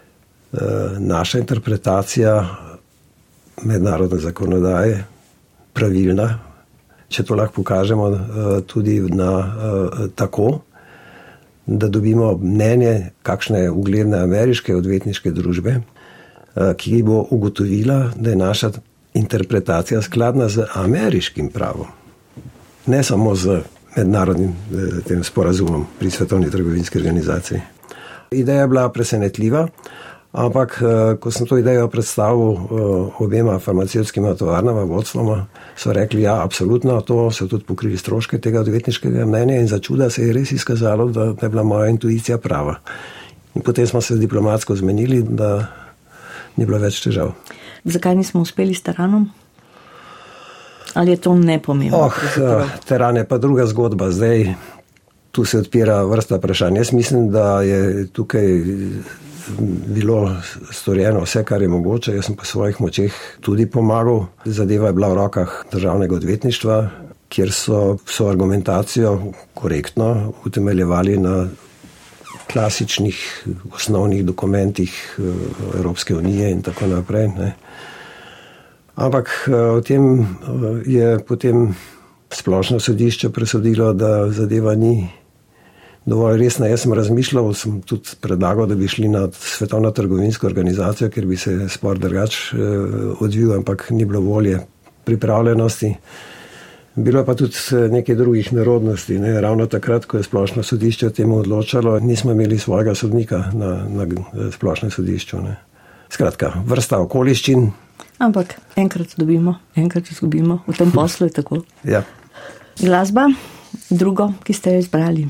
Eh, 0.53 0.57
naša 0.99 1.39
interpretacija 1.39 2.47
mednarodne 3.63 4.17
zakonodaje 4.17 5.03
pravilna, 5.73 6.39
če 7.09 7.23
to 7.23 7.35
lahko 7.35 7.62
pokažemo 7.62 8.07
eh, 8.09 8.21
tudi 8.65 8.99
na, 8.99 9.29
eh, 9.38 10.07
tako, 10.15 10.62
da 11.65 11.88
dobimo 11.88 12.33
mnenje 12.38 13.12
kakšne 13.21 13.69
ugledne 13.69 14.17
ameriške 14.17 14.75
odvetniške 14.75 15.31
družbe, 15.31 15.81
ki 16.77 17.03
bo 17.05 17.19
ugotovila, 17.29 18.12
da 18.15 18.29
je 18.29 18.35
naša 18.35 18.71
interpretacija 19.13 20.01
skladna 20.01 20.47
z 20.49 20.65
ameriškim 20.73 21.51
pravom, 21.53 21.88
ne 22.85 23.03
samo 23.03 23.35
z 23.35 23.62
mednarodnim 23.95 24.54
tem 25.08 25.23
sporazumom 25.23 25.88
pri 25.99 26.12
Svetovni 26.12 26.52
trgovinski 26.52 26.97
organizaciji. 26.97 27.62
Ideja 28.32 28.62
je 28.62 28.67
bila 28.67 28.89
presenetljiva. 28.89 29.67
Ampak, 30.30 30.78
eh, 30.82 31.17
ko 31.17 31.32
sem 31.34 31.49
to 31.49 31.58
idejo 31.58 31.88
predstavil 31.89 32.54
eh, 32.54 32.58
obema 33.17 33.58
farmacevskima 33.60 34.36
tovarnama, 34.38 34.86
vodstvoma, 34.86 35.47
so 35.75 35.93
rekli, 35.93 36.21
da 36.21 36.28
ja, 36.28 36.36
absolutno, 36.43 37.02
to 37.02 37.32
so 37.32 37.47
tudi 37.47 37.65
pokrili 37.65 37.97
stroške 37.97 38.38
tega 38.38 38.62
odvetniškega 38.62 39.25
mnenja 39.25 39.58
in 39.58 39.67
za 39.67 39.80
čuda 39.80 40.10
se 40.10 40.28
je 40.28 40.34
res 40.34 40.52
izkazalo, 40.52 41.10
da 41.10 41.34
je 41.41 41.49
bila 41.49 41.63
moja 41.63 41.89
intuicija 41.89 42.38
prava. 42.38 42.75
In 43.56 43.65
potem 43.65 43.88
smo 43.88 44.02
se 44.02 44.17
diplomatsko 44.21 44.75
zmenili, 44.75 45.23
da 45.23 45.65
ni 46.58 46.65
bilo 46.65 46.78
več 46.78 47.02
težav. 47.02 47.34
Zakaj 47.84 48.15
nismo 48.15 48.41
uspeli 48.41 48.75
s 48.78 48.86
teranom? 48.86 49.32
Ali 50.93 51.12
je 51.12 51.17
to 51.17 51.36
nepomembno? 51.36 51.97
Oh, 51.97 52.13
eh, 52.38 52.65
teran 52.86 53.17
je 53.17 53.28
pa 53.28 53.38
druga 53.38 53.65
zgodba. 53.65 54.12
Zdaj, 54.12 54.54
tu 55.32 55.45
se 55.45 55.58
odpira 55.58 56.04
vrsta 56.04 56.36
vprašanj. 56.36 56.78
Jaz 56.78 56.93
mislim, 56.93 57.32
da 57.32 57.62
je 57.62 58.08
tukaj 58.08 58.47
bilo 59.88 60.36
storjeno 60.71 61.23
vse, 61.23 61.43
kar 61.43 61.62
je 61.62 61.67
mogoče. 61.67 62.15
Jaz 62.15 62.25
sem 62.25 62.36
po 62.36 62.45
svojih 62.45 62.82
močeh 62.82 63.13
tudi 63.41 63.65
pomagal. 63.65 64.25
Zadeva 64.45 64.88
je 64.88 64.93
bila 64.93 65.10
v 65.10 65.15
rokah 65.15 65.63
državnega 65.71 66.15
odvetništva, 66.15 66.89
kjer 67.30 67.52
so 67.54 67.97
so 68.06 68.28
argumentacijo 68.30 69.34
korektno 69.54 70.34
utemeljevali 70.45 71.17
na 71.17 71.47
klasičnih 72.54 73.45
osnovnih 73.75 74.25
dokumentih 74.25 75.19
eh, 75.19 75.23
Evropske 75.78 76.15
unije 76.15 76.52
in 76.52 76.62
tako 76.62 76.88
naprej. 76.88 77.28
Ne. 77.28 77.56
Ampak 78.99 79.47
eh, 79.47 79.55
o 79.55 79.79
tem 79.79 80.03
eh, 80.19 80.25
je 80.83 81.07
potem 81.23 81.71
splošno 82.29 82.79
sodišče 82.83 83.31
presodilo, 83.31 83.93
da 83.93 84.27
zadeva 84.31 84.75
ni 84.75 85.07
dovolj 86.05 86.41
resna. 86.43 86.67
Jaz 86.67 86.83
sem 86.83 86.93
razmišljal, 86.93 87.47
sem 87.55 87.79
tudi 87.81 88.17
predlagal, 88.21 88.67
da 88.67 88.75
bi 88.75 88.91
šli 88.91 89.07
na 89.07 89.29
svetovno 89.31 89.91
trgovinsko 89.95 90.47
organizacijo, 90.47 91.09
ker 91.09 91.25
bi 91.25 91.39
se 91.39 91.55
spor 91.71 91.97
drugače 91.97 92.38
eh, 92.51 92.59
odvijal, 93.23 93.62
ampak 93.62 93.88
ni 93.95 94.05
bilo 94.05 94.19
volje, 94.19 94.59
pripravljenosti. 95.07 95.95
Bilo 96.99 97.23
pa 97.23 97.38
tudi 97.39 97.55
nekaj 97.91 98.15
drugih 98.19 98.53
narodnosti. 98.53 99.15
Ne? 99.19 99.39
Ravno 99.41 99.69
takrat, 99.71 100.05
ko 100.05 100.19
je 100.19 100.27
splošno 100.27 100.63
sodišče 100.63 101.07
o 101.07 101.15
tem 101.15 101.31
odločalo, 101.31 101.99
nismo 102.03 102.35
imeli 102.35 102.59
svojega 102.59 102.95
sodnika 102.95 103.45
na, 103.53 103.85
na 103.88 104.07
splošnem 104.51 104.91
sodišču. 104.91 105.39
Ne? 105.39 105.55
Skratka, 106.12 106.57
vrsta 106.67 106.99
okoliščin. 106.99 107.69
Ampak 108.17 108.55
enkrat 108.75 109.13
dobimo, 109.17 109.55
enkrat 109.75 110.12
izgubimo, 110.12 110.62
v 110.67 110.77
tem 110.77 110.91
poslu 110.91 111.27
je 111.27 111.33
tako. 111.41 111.62
Ja. 111.83 112.03
Glasba, 112.79 113.27
drugo, 113.89 114.33
ki 114.43 114.53
ste 114.53 114.73
jo 114.73 114.79
izbrali. 114.79 115.27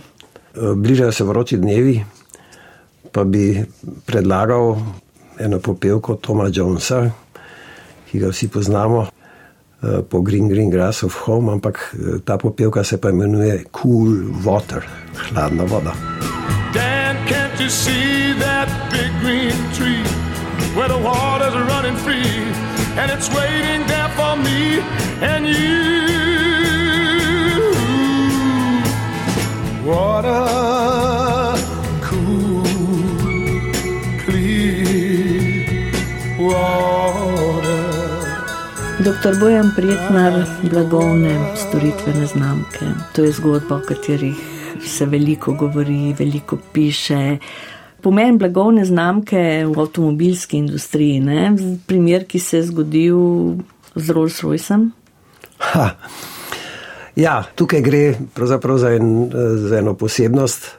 Bližajo 0.75 1.11
se 1.11 1.23
vroči 1.23 1.57
dnevi, 1.57 1.99
pa 3.11 3.23
bi 3.23 3.63
predlagal 4.05 4.77
eno 5.39 5.59
popevko 5.59 6.15
Toma 6.15 6.49
Jonesa, 6.53 7.09
ki 8.11 8.19
ga 8.19 8.29
vsi 8.33 8.47
poznamo 8.47 9.05
eh, 9.05 10.01
po 10.09 10.21
Green 10.21 10.49
Green 10.49 10.69
Grass 10.69 11.03
of 11.03 11.15
Home, 11.25 11.53
ampak 11.53 11.77
eh, 11.93 12.19
ta 12.25 12.37
popevka 12.37 12.83
se 12.83 12.97
pa 13.01 13.09
imenuje 13.09 13.63
Cool 13.71 14.33
Water, 14.45 14.83
hladna 15.29 15.63
voda. 15.63 15.93
Dan, 16.73 17.15
can't 17.27 17.59
you 17.59 17.69
see 17.69 18.33
that 18.39 18.67
big 18.91 19.09
green 19.21 19.57
tree 19.73 20.03
where 20.75 20.89
the 20.89 21.01
water's 21.01 21.55
running 21.69 21.95
free 21.95 22.28
and 22.99 23.11
it's 23.11 23.29
waiting 23.33 23.87
there 23.87 24.11
for 24.17 24.35
me 24.35 24.61
and 25.31 25.47
you? 25.47 25.99
water 29.89 30.45
cool, 32.07 32.63
clear 34.25 35.91
water. 36.39 37.83
Doktor 39.03 39.33
Bojan 39.39 39.71
Prijetnar, 39.75 40.33
blagovne 40.63 41.55
storitvene 41.55 42.25
znamke. 42.25 42.85
To 43.15 43.23
je 43.23 43.31
zgodba, 43.31 43.75
o 43.75 43.81
katerih 43.87 44.37
se 44.85 45.05
veliko 45.05 45.53
govori, 45.53 46.13
veliko 46.19 46.57
piše. 46.73 47.37
Pomen 48.01 48.37
blagovne 48.37 48.85
znamke 48.85 49.65
v 49.67 49.79
avtomobilski 49.79 50.57
industriji, 50.57 51.19
ne? 51.19 51.51
primer, 51.87 52.25
ki 52.25 52.39
se 52.39 52.57
je 52.57 52.63
zgodil 52.71 53.19
z 53.95 54.09
Rolls 54.15 54.39
Roycem. 54.43 54.89
Ha. 55.59 55.89
Ja, 57.19 57.43
tukaj 57.55 57.81
gre 57.83 58.03
pravzaprav 58.33 58.77
za, 58.77 58.93
en, 58.95 59.31
za 59.67 59.79
eno 59.79 59.93
posebnost. 59.99 60.69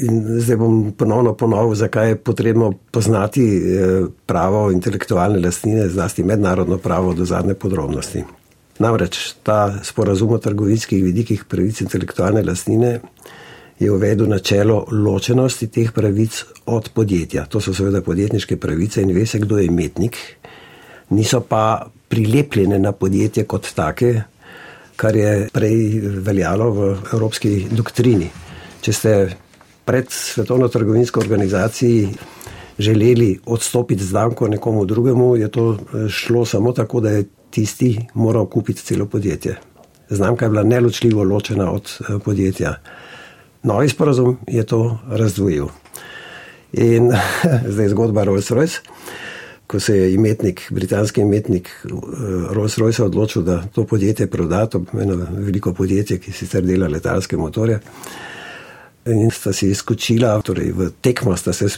In 0.00 0.22
zdaj 0.38 0.56
bom 0.56 0.92
ponovno 0.96 1.34
ponovil, 1.34 1.74
zakaj 1.74 2.08
je 2.08 2.16
potrebno 2.16 2.72
poznati 2.90 3.42
eh, 3.42 4.04
pravo 4.26 4.70
intelektualne 4.70 5.40
lastnine, 5.42 5.88
zlasti 5.88 6.22
mednarodno 6.22 6.78
pravo 6.78 7.14
do 7.14 7.24
zadnje 7.24 7.54
podrobnosti. 7.54 8.22
Namreč 8.78 9.34
ta 9.42 9.74
sporazum 9.84 10.32
o 10.32 10.38
trgovinskih 10.38 11.04
vidikih 11.04 11.44
pravic 11.44 11.80
intelektualne 11.80 12.42
lastnine 12.46 13.00
je 13.80 13.90
uvedel 13.90 14.28
načelo 14.28 14.84
ločenosti 14.92 15.66
teh 15.66 15.92
pravic 15.92 16.44
od 16.66 16.90
podjetja. 16.94 17.46
To 17.48 17.60
so 17.60 17.74
seveda 17.74 18.02
podjetniške 18.02 18.56
pravice 18.56 19.02
in 19.02 19.14
ve 19.16 19.26
se, 19.26 19.38
kdo 19.38 19.58
je 19.58 19.66
imetnik, 19.66 20.16
niso 21.10 21.40
pa 21.40 21.86
prilepljene 22.08 22.78
na 22.78 22.92
podjetje 22.92 23.44
kot 23.44 23.72
take, 23.74 24.22
kar 24.96 25.16
je 25.16 25.48
prej 25.52 26.00
veljalo 26.20 26.70
v 26.70 26.90
evropski 27.12 27.66
doktrini. 27.70 28.28
Če 28.80 28.92
ste 28.92 29.14
pred 29.84 30.10
Svetovno 30.10 30.68
trgovinsko 30.68 31.20
organizacijo 31.20 32.08
želeli 32.78 33.38
odstopiti 33.46 34.04
znamko 34.04 34.48
nekomu 34.48 34.84
drugemu, 34.84 35.36
je 35.36 35.48
to 35.48 35.72
eh, 35.72 36.08
šlo 36.08 36.44
samo 36.44 36.72
tako, 36.72 37.00
da 37.00 37.10
je 37.10 37.24
tisti 37.50 37.98
moral 38.14 38.46
kupiti 38.46 38.82
celo 38.82 39.06
podjetje. 39.06 39.56
Znamka 40.10 40.44
je 40.44 40.50
bila 40.50 40.62
neločljivo 40.62 41.24
ločena 41.24 41.72
od 41.72 41.90
eh, 42.00 42.18
podjetja. 42.24 42.74
Novi 43.62 43.88
sporozum 43.88 44.38
je 44.48 44.64
to 44.66 44.98
razdvojil. 45.08 45.68
In 46.72 47.10
zdaj 47.72 47.88
zgodba 47.88 48.24
Rolls-Royce 48.24 48.80
ko 49.70 49.80
se 49.80 49.96
je 49.96 50.14
imetnik, 50.14 50.66
britanski 50.70 51.20
imetnik 51.20 51.68
eh, 51.68 51.88
Rolls-Royce 52.50 53.02
odločil, 53.02 53.42
da 53.42 53.62
to 53.74 53.84
podjetje 53.84 54.26
proda, 54.26 54.66
to 54.66 54.82
je 54.92 55.02
eno 55.02 55.26
veliko 55.30 55.72
podjetje, 55.74 56.18
ki 56.18 56.32
sicer 56.32 56.64
dela 56.66 56.88
letalske 56.88 57.36
motorje. 57.36 57.78
In 59.06 59.30
sta 59.30 59.52
se 59.52 59.70
izkočila, 59.70 60.34
torej 60.42 60.72
v 60.76 60.90
tekmo 61.00 61.36
sta 61.36 61.52
se 61.52 61.68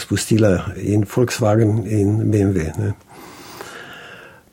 spustila 0.00 0.72
in 0.76 1.04
Volkswagen 1.16 1.84
in 1.86 2.16
BMW. 2.32 2.72
Ne. 2.78 2.92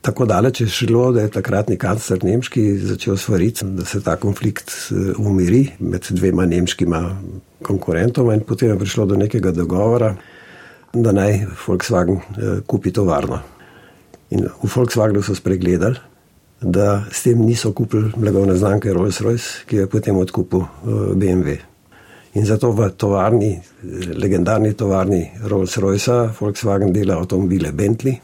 Tako 0.06 0.24
daleč 0.24 0.60
je 0.60 0.68
šlo, 0.68 1.10
da 1.12 1.24
je 1.24 1.30
takratni 1.34 1.76
kancler 1.76 2.22
nemški 2.24 2.62
začel 2.78 3.16
svariti, 3.18 3.66
da 3.74 3.84
se 3.84 4.00
ta 4.02 4.14
konflikt 4.16 4.70
eh, 4.70 5.12
umiri 5.18 5.64
med 5.78 6.06
dvema 6.10 6.46
nemškima 6.46 7.00
konkurentoma 7.66 8.34
in 8.34 8.44
potem 8.46 8.70
je 8.70 8.78
prišlo 8.78 9.06
do 9.06 9.16
nekega 9.18 9.50
dogovora, 9.50 10.14
da 10.94 11.12
naj 11.12 11.40
Volkswagen 11.66 12.20
eh, 12.20 12.60
kupi 12.66 12.92
tovarno. 12.94 13.40
In 14.30 14.46
v 14.46 14.70
Volkswagenu 14.74 15.22
so 15.22 15.34
spregledali, 15.34 15.98
da 16.60 17.02
s 17.10 17.24
tem 17.26 17.42
niso 17.42 17.72
kupili 17.72 18.12
blagovne 18.16 18.54
znamke 18.56 18.94
Rolls-Royce, 18.94 19.66
ki 19.66 19.82
je 19.82 19.88
potem 19.90 20.16
odkupil 20.16 20.62
BMW. 21.14 21.58
In 22.34 22.46
zato 22.46 22.70
v 22.72 22.88
tovarni, 22.96 23.50
legendarni 24.14 24.72
tovarni 24.74 25.20
Rolls-Royce, 25.42 26.30
Volkswagen 26.40 26.94
dela 26.94 27.18
avtomobile 27.18 27.72
Bentley, 27.72 28.16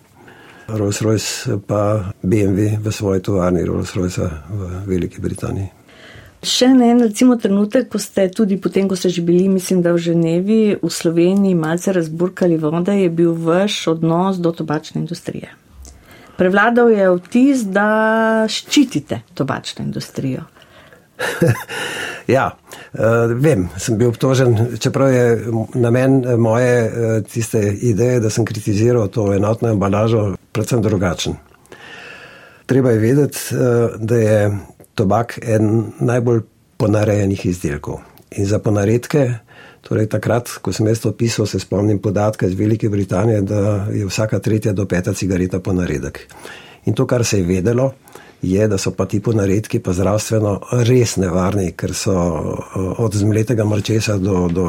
Rolls-Royce 0.72 1.58
pa 1.66 2.12
BMW 2.22 2.78
v 2.80 2.92
svoji 2.92 3.20
tovarni 3.22 3.64
Rolls-Royce 3.64 4.28
v 4.50 4.60
Veliki 4.86 5.20
Britaniji. 5.20 5.70
Še 6.42 6.66
en 6.74 6.98
recimo 6.98 7.36
trenutek, 7.38 7.86
ko 7.86 8.00
ste 8.02 8.26
tudi 8.34 8.56
potem, 8.58 8.88
ko 8.90 8.98
ste 8.98 9.12
že 9.14 9.22
bili, 9.22 9.46
mislim, 9.46 9.78
da 9.78 9.94
v 9.94 10.02
Ženevi, 10.02 10.62
v 10.82 10.90
Sloveniji 10.90 11.54
malce 11.54 11.94
razburkali 11.94 12.58
vode, 12.58 12.96
je 12.98 13.10
bil 13.10 13.30
vaš 13.30 13.86
odnos 13.94 14.42
do 14.42 14.50
tobačne 14.50 15.04
industrije. 15.04 15.54
Prevladal 16.34 16.90
je 16.90 17.06
vtis, 17.20 17.62
da 17.70 18.48
ščitite 18.50 19.22
tobačno 19.38 19.86
industrijo. 19.86 20.48
ja, 22.36 22.50
uh, 22.92 23.32
vem, 23.34 23.68
sem 23.78 23.98
bil 23.98 24.12
obtožen, 24.12 24.56
čeprav 24.80 25.12
je 25.12 25.24
namen 25.74 26.24
eh, 26.24 26.36
moje 26.36 26.74
uh, 26.86 27.14
tiste 27.26 27.60
ideje, 27.60 28.20
da 28.20 28.30
sem 28.30 28.44
kritiziral 28.44 29.08
to 29.08 29.32
enotno 29.34 29.70
embalažo, 29.72 30.32
predvsem 30.52 30.82
drugačen. 30.82 31.36
Treba 32.66 32.90
je 32.90 32.98
vedeti, 32.98 33.38
da 33.98 34.16
je 34.16 34.36
tobak 34.94 35.34
en 35.42 35.92
najbolj 36.00 36.40
ponarejenih 36.76 37.46
izdelkov. 37.46 37.98
In 38.38 38.46
za 38.46 38.58
ponaredke, 38.58 39.26
torej 39.82 40.08
takrat, 40.08 40.48
ko 40.62 40.72
sem 40.72 40.86
jaz 40.88 41.02
to 41.02 41.12
pisal, 41.12 41.46
se 41.46 41.60
spomnim 41.60 41.98
podatka 41.98 42.46
iz 42.46 42.54
Velike 42.58 42.88
Britanije, 42.88 43.42
da 43.42 43.86
je 43.92 44.06
vsaka 44.06 44.38
tretja 44.38 44.72
do 44.72 44.86
peta 44.86 45.12
cigareta 45.14 45.60
ponaredek. 45.60 46.22
In 46.86 46.94
to, 46.94 47.06
kar 47.06 47.24
se 47.24 47.38
je 47.38 47.46
vedelo, 47.46 47.92
je, 48.42 48.68
da 48.68 48.78
so 48.78 48.90
pa 48.90 49.06
ti 49.06 49.20
ponaredki 49.20 49.78
pa 49.78 49.92
zdravstveno 49.92 50.58
res 50.86 51.16
nevarni, 51.16 51.72
ker 51.78 51.94
so 51.94 52.14
od 52.98 53.14
zmletega 53.14 53.64
mrčesa 53.64 54.16
do, 54.18 54.48
do 54.50 54.66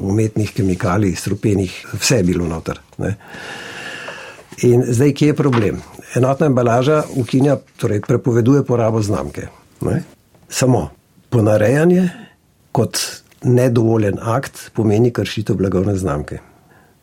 umetnih 0.00 0.52
kemikalij, 0.52 1.14
strupenih, 1.16 1.72
vse 1.92 2.20
je 2.20 2.26
bilo 2.28 2.48
noter. 2.48 2.80
Ne. 2.98 3.14
In 4.68 4.84
zdaj, 4.86 5.14
kje 5.16 5.32
je 5.32 5.36
problem? 5.36 5.80
Enotna 6.14 6.46
embalaža 6.46 7.02
ukinja, 7.16 7.56
torej 7.80 8.04
prepoveduje 8.06 8.62
porabo 8.64 9.02
znamke. 9.02 9.48
Ne. 9.80 10.02
Samo 10.48 10.90
ponarejanje 11.30 12.08
kot 12.72 12.98
nedovoljen 13.44 14.18
akt 14.22 14.70
pomeni 14.74 15.10
kršitev 15.12 15.56
blagovne 15.56 15.96
znamke. 15.96 16.38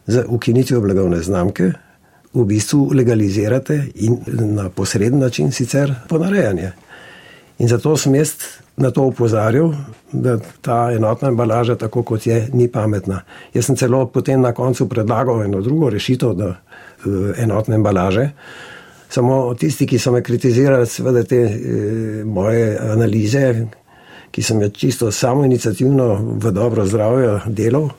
Za 0.07 0.23
ukinitev 0.27 0.81
blagovne 0.81 1.21
znamke 1.21 1.71
v 2.33 2.45
bistvu 2.47 2.91
legalizirate 2.93 3.91
in 3.95 4.17
na 4.55 4.69
posreden 4.69 5.19
način 5.19 5.51
sicer 5.51 5.93
ponarejanje. 6.09 6.71
In 7.59 7.67
zato 7.67 7.97
sem 7.97 8.15
jaz 8.15 8.33
na 8.77 8.91
to 8.91 9.03
upozoril, 9.03 9.73
da 10.11 10.37
ta 10.61 10.91
enotna 10.91 11.27
embalaža, 11.27 11.75
tako 11.75 12.03
kot 12.03 12.25
je, 12.27 12.47
ni 12.53 12.67
pametna. 12.67 13.21
Jaz 13.53 13.65
sem 13.65 13.75
celo 13.75 14.05
potem 14.07 14.41
na 14.41 14.53
koncu 14.53 14.87
predlagal 14.89 15.43
eno 15.43 15.61
drugo 15.61 15.89
rešitev, 15.89 16.33
da 16.33 16.49
eh, 16.55 17.43
enotne 17.43 17.75
embalaže. 17.75 18.29
Samo 19.11 19.53
tisti, 19.59 19.85
ki 19.87 19.99
so 19.99 20.11
me 20.11 20.23
kritizirali, 20.23 20.87
seveda 20.87 21.23
te 21.27 21.39
e, 21.43 22.23
moje 22.23 22.77
analize, 22.79 23.41
ki 24.31 24.43
sem 24.43 24.61
jih 24.63 24.71
čisto 24.71 25.11
samo 25.11 25.43
inicijativno 25.45 26.37
v 26.39 26.51
dobro 26.55 26.85
zdravje 26.87 27.33
delal, 27.47 27.89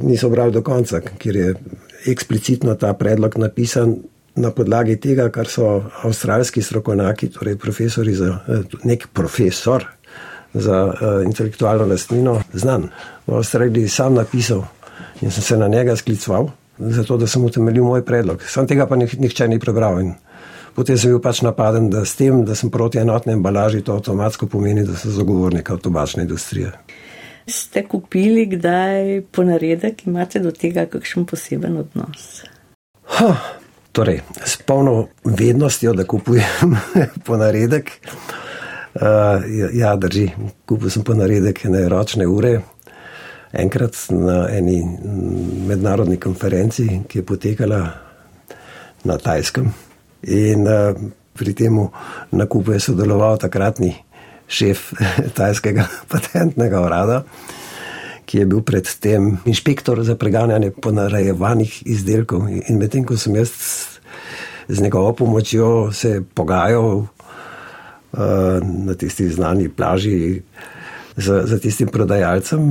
niso 0.00 0.30
brali 0.32 0.52
do 0.52 0.62
konca, 0.64 1.02
ker 1.04 1.36
je 1.36 1.50
eksplicitno 2.06 2.74
ta 2.74 2.92
predlog 2.94 3.36
napisan 3.38 3.96
na 4.36 4.50
podlagi 4.50 4.96
tega, 4.96 5.28
kar 5.28 5.48
so 5.48 5.82
avstralski 6.02 6.62
strokovnjaki, 6.62 7.28
torej 7.34 7.58
profesori 7.60 8.14
za 8.14 8.38
eh, 8.48 8.78
nek 8.84 9.08
profesor 9.12 9.84
za 10.54 10.84
uh, 10.84 11.24
intelektualno 11.24 11.86
lastnino, 11.86 12.42
znan. 12.52 12.88
V 13.26 13.34
Avstraliji 13.34 13.88
sam 13.88 14.14
napisal 14.14 14.64
in 15.20 15.30
sem 15.30 15.42
se 15.42 15.56
na 15.56 15.68
njega 15.68 15.96
skliceval, 15.96 16.50
zato 16.78 17.16
da 17.16 17.26
sem 17.26 17.44
utemeljil 17.44 17.84
moj 17.84 18.04
predlog. 18.04 18.42
Sam 18.42 18.66
tega 18.66 18.86
pa 18.86 18.96
nihče 18.96 19.48
ni 19.48 19.58
prebral. 19.58 20.00
In 20.00 20.12
potem 20.74 20.98
sem 20.98 21.10
bil 21.10 21.20
pač 21.20 21.40
napaden, 21.42 21.90
da 21.90 22.04
s 22.04 22.16
tem, 22.16 22.44
da 22.44 22.54
sem 22.54 22.70
proti 22.70 22.98
enotni 22.98 23.32
embalaži, 23.32 23.80
to 23.80 23.94
avtomatsko 23.96 24.46
pomeni, 24.46 24.84
da 24.84 24.96
sem 24.96 25.12
zagovornik 25.12 25.70
tobačne 25.82 26.22
industrije. 26.22 26.72
Ste 27.46 27.82
kupili 27.88 28.46
kdaj 28.46 29.22
ponaredek, 29.30 30.06
imate 30.06 30.40
do 30.40 30.52
tega 30.54 30.86
kakšen 30.86 31.26
poseben 31.26 31.76
odnos? 31.80 32.44
Ha, 33.18 33.34
torej, 33.92 34.20
s 34.44 34.56
polno 34.62 35.08
vednostjo, 35.24 35.94
da 35.98 36.04
kupujem 36.04 36.76
ponaredek. 37.26 37.90
Uh, 38.94 39.42
ja, 39.74 39.96
drži, 39.96 40.28
kupil 40.68 40.90
sem 40.92 41.04
ponaredek 41.04 41.64
ene 41.64 41.88
ročne 41.88 42.26
ure. 42.28 42.60
Enkrat 43.52 43.96
na 44.10 44.46
eni 44.52 44.78
mednarodni 45.68 46.16
konferenci, 46.20 47.02
ki 47.08 47.18
je 47.18 47.26
potekala 47.26 47.80
na 49.04 49.18
Tajskem. 49.18 49.72
In 50.22 50.68
uh, 50.68 50.94
pri 51.34 51.54
tem 51.56 51.80
nakupu 52.30 52.76
je 52.76 52.80
sodeloval 52.80 53.40
takratni 53.40 53.96
šef 54.48 54.92
tajskega 55.38 55.86
patentnega 56.08 56.82
urada, 56.82 57.22
ki 58.26 58.42
je 58.42 58.48
bil 58.48 58.62
predtem 58.64 59.36
inšpektor 59.44 60.02
za 60.06 60.16
preganjanje 60.16 60.70
ponarejevanih 60.70 61.82
izdelkov. 61.86 62.48
In 62.48 62.78
medtem, 62.80 63.04
ko 63.04 63.18
sem 63.20 63.36
jaz 63.36 63.52
z 64.68 64.80
njegovo 64.80 65.12
pomočjo 65.12 65.92
se 65.92 66.22
pogajal 66.34 66.96
uh, 66.96 67.08
na 68.62 68.94
tisti 68.94 69.28
znani 69.28 69.68
plaži 69.68 70.42
za, 71.16 71.42
za 71.46 71.58
tistim 71.58 71.88
prodajalcem. 71.88 72.62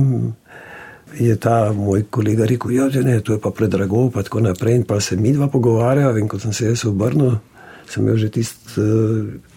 Je 1.18 1.36
ta 1.36 1.72
moj 1.76 2.06
kolega 2.10 2.46
rekel, 2.48 2.70
ja, 2.72 2.88
je 2.88 3.20
to 3.20 3.38
pa 3.38 3.50
predrago, 3.50 4.10
pa 4.10 4.22
tako 4.22 4.40
naprej. 4.40 4.74
In 4.80 4.84
pa 4.84 5.00
se 5.00 5.16
mi 5.16 5.32
dva 5.32 5.46
pogovarjava, 5.48 6.18
in 6.18 6.28
ko 6.28 6.38
sem 6.38 6.52
se 6.52 6.66
jaz 6.66 6.86
obrnil, 6.88 7.36
sem 7.86 8.02
imel 8.02 8.16
že 8.16 8.30
tisti 8.32 8.80
uh, 8.80 9.51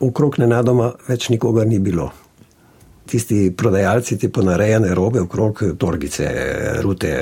okrog 0.00 0.38
nenadoma 0.38 0.92
več 1.08 1.28
nikogar 1.32 1.66
ni 1.66 1.78
bilo. 1.82 2.10
Tisti 3.08 3.48
prodajalci, 3.56 4.18
ti 4.20 4.28
ponarejene 4.28 4.92
robe, 4.94 5.22
okrog 5.24 5.62
torgice, 5.80 6.28
rute, 6.84 7.12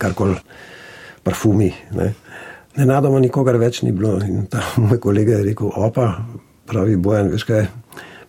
karkoli, 0.00 0.38
parfumi. 1.24 1.68
Ne. 1.98 2.08
Nenadoma 2.78 3.20
nikogar 3.22 3.58
več 3.60 3.82
ni 3.84 3.92
bilo. 3.92 4.16
In 4.24 4.46
ta 4.50 4.64
moj 4.84 5.00
kolega 5.02 5.38
je 5.38 5.50
rekel: 5.50 5.70
opa, 5.76 6.10
pravi 6.70 6.96
bojen, 6.96 7.30
veš 7.36 7.46
kaj, 7.50 7.68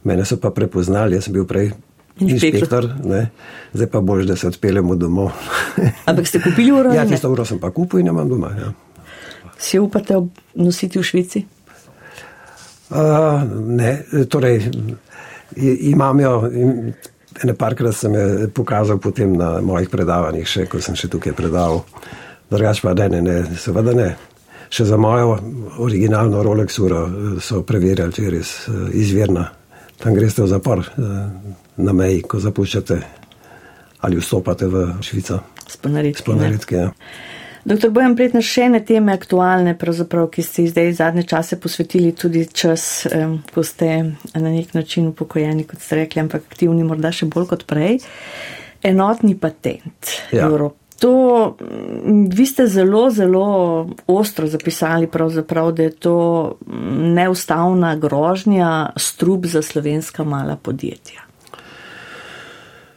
mene 0.03 0.27
so 0.27 0.39
pa 0.41 0.51
prepoznali, 0.55 1.17
jaz 1.17 1.29
sem 1.29 1.37
bil 1.37 1.47
prej. 1.49 1.71
Inšpektor, 2.15 2.85
ne. 3.03 3.25
zdaj 3.73 3.89
pa 3.91 3.99
boš, 3.99 4.23
da 4.23 4.37
se 4.39 4.47
odpeljemo 4.47 4.95
domov. 4.95 5.33
Ampak 6.09 6.29
ste 6.29 6.39
kupili 6.39 6.71
uro? 6.71 6.93
Ja, 6.95 7.03
tisto 7.07 7.27
uro 7.31 7.43
sem 7.43 7.59
pa 7.59 7.73
kupil 7.75 7.99
in 7.99 8.07
imam 8.07 8.29
doma. 8.31 8.53
Ja. 8.55 8.71
Si 9.59 9.79
upate 9.79 10.21
nositi 10.55 10.99
v 10.99 11.03
Švici? 11.03 11.41
Ne, 12.89 13.91
torej, 14.29 14.69
imam 15.89 16.19
jo, 16.19 16.35
ene 17.43 17.55
parkrat 17.57 17.95
sem 17.95 18.13
jo 18.13 18.47
pokazal 18.53 18.99
potem 19.01 19.33
na 19.37 19.59
mojih 19.61 19.89
predavanjih, 19.89 20.47
še 20.47 20.69
ko 20.69 20.81
sem 20.81 20.95
še 20.95 21.09
tukaj 21.11 21.35
predaval. 21.37 21.83
Drugač 22.51 22.81
pa 22.85 22.93
ne, 22.93 23.09
ne, 23.09 23.21
ne, 23.21 23.37
seveda 23.57 23.95
ne. 23.97 24.09
Še 24.69 24.85
za 24.89 24.97
mojo 24.97 25.37
originalno 25.85 26.41
Rolex 26.43 26.79
uro 26.81 27.05
so 27.41 27.61
preverjali, 27.65 28.13
če 28.13 28.23
je 28.23 28.33
res 28.33 28.53
izvirna. 28.93 29.49
Tam 30.01 30.13
greste 30.13 30.43
v 30.43 30.49
zapor 30.51 30.81
na 31.77 31.93
meji, 31.93 32.23
ko 32.27 32.41
zapuščate 32.43 32.97
ali 34.05 34.19
vstopate 34.21 34.67
v 34.69 34.85
Švico. 35.01 35.39
Sponaritke. 35.65 36.21
Sponaritke, 36.21 36.75
ja. 36.77 36.91
Doktor 37.65 37.89
Bojan 37.89 38.13
Pretner, 38.13 38.45
še 38.45 38.67
ene 38.67 38.79
teme 38.85 39.15
aktualne, 39.17 39.73
ki 39.73 40.43
ste 40.45 40.65
jih 40.65 40.69
zdaj 40.69 40.91
zadnje 40.99 41.23
čase 41.25 41.57
posvetili 41.57 42.11
tudi 42.13 42.45
čas, 42.45 43.07
ko 43.53 43.63
ste 43.65 44.13
na 44.35 44.49
nek 44.53 44.75
način 44.77 45.07
upokojeni, 45.09 45.65
kot 45.65 45.81
ste 45.81 46.03
rekli, 46.03 46.21
ampak 46.21 46.45
aktivni 46.45 46.85
morda 46.85 47.09
še 47.09 47.25
bolj 47.25 47.49
kot 47.55 47.65
prej. 47.65 48.03
Enotni 48.85 49.33
patent. 49.33 50.13
Ja. 50.29 50.51
To, 51.01 51.57
vi 52.29 52.45
ste 52.45 52.69
zelo, 52.69 53.09
zelo 53.11 53.45
ostro 54.07 54.47
zapisali, 54.47 55.09
da 55.09 55.83
je 55.83 55.91
to 55.91 56.17
neustavna 57.17 57.95
grožnja, 57.97 58.93
strup 58.95 59.49
za 59.49 59.65
slovenska 59.65 60.23
mala 60.23 60.55
podjetja. 60.55 61.24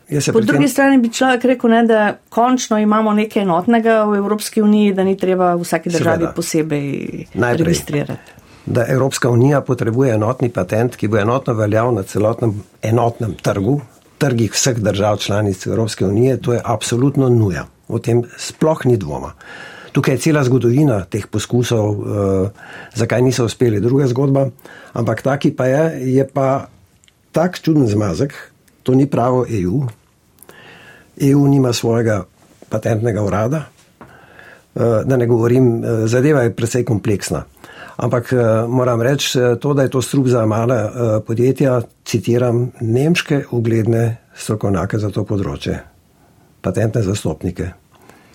Po 0.08 0.40
drugi 0.40 0.64
tem... 0.64 0.68
strani 0.68 0.98
bi 0.98 1.10
človek 1.12 1.44
rekel, 1.44 1.70
ne, 1.70 1.82
da 1.84 2.16
končno 2.32 2.78
imamo 2.80 3.12
nekaj 3.12 3.42
enotnega 3.42 4.04
v 4.08 4.16
Evropski 4.16 4.62
uniji, 4.62 4.94
da 4.96 5.04
ni 5.04 5.16
treba 5.16 5.52
v 5.54 5.66
vsaki 5.66 5.92
državi 5.92 6.24
Seveda. 6.24 6.32
posebej 6.32 6.86
Najprej, 7.34 7.64
registrirati. 7.66 8.32
Da 8.66 8.86
Evropska 8.88 9.30
unija 9.30 9.60
potrebuje 9.60 10.14
enotni 10.14 10.48
patent, 10.48 10.96
ki 10.96 11.08
bo 11.08 11.20
enotno 11.20 11.54
veljal 11.54 11.92
na 11.94 12.02
celotnem 12.08 12.56
enotnem 12.82 13.36
trgu, 13.42 13.80
trgih 14.18 14.52
vseh 14.52 14.80
držav 14.80 15.16
članic 15.16 15.66
Evropske 15.66 16.06
unije, 16.06 16.40
to 16.40 16.52
je 16.52 16.60
absolutno 16.64 17.28
nuja. 17.28 17.66
O 17.88 17.98
tem 17.98 18.24
sploh 18.36 18.84
ni 18.84 18.96
dvoma. 18.96 19.32
Tukaj 19.92 20.14
je 20.14 20.18
cela 20.18 20.44
zgodovina 20.44 21.04
teh 21.04 21.26
poskusov, 21.26 21.86
uh, 21.88 22.50
zakaj 22.94 23.22
niso 23.22 23.44
uspeli, 23.44 23.80
druga 23.80 24.06
zgodba. 24.06 24.48
Ampak 24.92 25.22
taki 25.22 25.52
pa 25.56 25.66
je, 25.66 26.14
je 26.16 26.28
pa 26.28 26.68
tak 27.32 27.60
čuden 27.60 27.86
zmazek, 27.88 28.34
to 28.82 28.94
ni 28.94 29.06
pravo 29.06 29.46
EU. 29.48 29.82
EU 31.20 31.46
nima 31.48 31.72
svojega 31.72 32.24
patentnega 32.68 33.22
urada. 33.22 33.64
Uh, 34.74 34.82
da 35.04 35.16
ne 35.16 35.26
govorim, 35.26 35.68
uh, 35.78 36.06
zadeva 36.06 36.42
je 36.42 36.54
precej 36.54 36.84
kompleksna. 36.84 37.44
Ampak 37.98 38.30
moram 38.68 39.02
reči 39.02 39.38
to, 39.60 39.74
da 39.74 39.82
je 39.82 39.90
to 39.90 40.02
strup 40.02 40.28
za 40.30 40.46
male 40.46 40.76
podjetja, 41.26 41.80
citiram 42.04 42.70
nemške 42.80 43.40
ugledne 43.50 44.16
strokovnjake 44.38 44.98
za 45.02 45.10
to 45.10 45.24
področje, 45.26 45.80
patentne 46.62 47.02
zastopnike. 47.02 47.72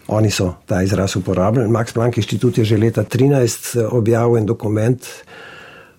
Oni 0.07 0.31
so 0.31 0.53
ta 0.67 0.81
izraz 0.83 1.15
uporabljali. 1.15 1.71
Max 1.71 1.93
Planck 1.93 2.17
inštitut 2.17 2.57
je 2.57 2.65
že 2.65 2.77
leta 2.77 3.03
2013 3.03 3.79
eh, 3.79 3.87
objavil 3.87 4.37
en 4.37 4.45
dokument, 4.45 4.99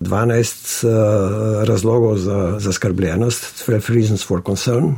12 0.05 0.85
uh, 0.85 0.91
eh, 0.91 1.65
razlogov 1.65 2.17
za 2.17 2.59
zaskrbljenost, 2.59 3.67
12 3.67 3.93
reasons 3.93 4.25
for 4.27 4.41
concern, 4.45 4.95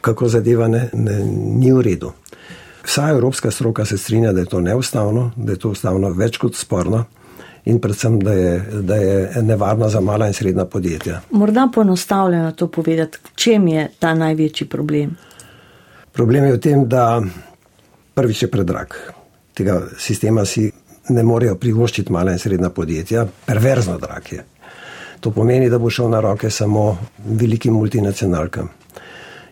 kako 0.00 0.28
zadeva 0.28 0.68
ne, 0.68 0.90
ne, 0.92 1.24
ni 1.34 1.72
v 1.72 1.80
redu. 1.80 2.12
Vsa 2.84 3.08
evropska 3.10 3.50
stroka 3.50 3.84
se 3.84 3.98
strinja, 3.98 4.32
da 4.32 4.40
je 4.40 4.46
to 4.46 4.60
neustavno, 4.60 5.30
da 5.36 5.52
je 5.52 5.58
to 5.58 5.70
ustavno 5.70 6.10
več 6.10 6.38
kot 6.38 6.54
sporno. 6.54 7.04
In 7.66 7.80
predvsem, 7.82 8.20
da 8.22 8.32
je, 8.32 8.64
da 8.82 8.96
je 8.96 9.42
nevarno 9.42 9.88
za 9.88 10.00
mala 10.00 10.28
in 10.30 10.34
srednja 10.34 10.64
podjetja. 10.64 11.20
Morda 11.30 11.68
poenostavljeno 11.74 12.52
to 12.52 12.68
povedati, 12.68 13.18
v 13.24 13.34
čem 13.34 13.68
je 13.68 13.88
ta 13.98 14.14
največji 14.14 14.68
problem? 14.68 15.16
Problem 16.12 16.44
je 16.44 16.52
v 16.52 16.60
tem, 16.60 16.88
da 16.88 17.22
prvič 18.14 18.42
je 18.42 18.50
predrag. 18.50 18.94
Tega 19.54 19.80
sistema 19.98 20.44
si 20.44 20.70
ne 21.08 21.22
morejo 21.22 21.56
privoščiti 21.60 22.12
mala 22.12 22.32
in 22.32 22.38
srednja 22.38 22.70
podjetja, 22.70 23.26
perverzno 23.46 23.98
drag 23.98 24.32
je. 24.32 24.44
To 25.20 25.30
pomeni, 25.30 25.70
da 25.70 25.78
bo 25.78 25.90
šel 25.90 26.10
na 26.12 26.20
roke 26.20 26.50
samo 26.50 26.96
velikim 27.24 27.74
multinacionalkam. 27.74 28.68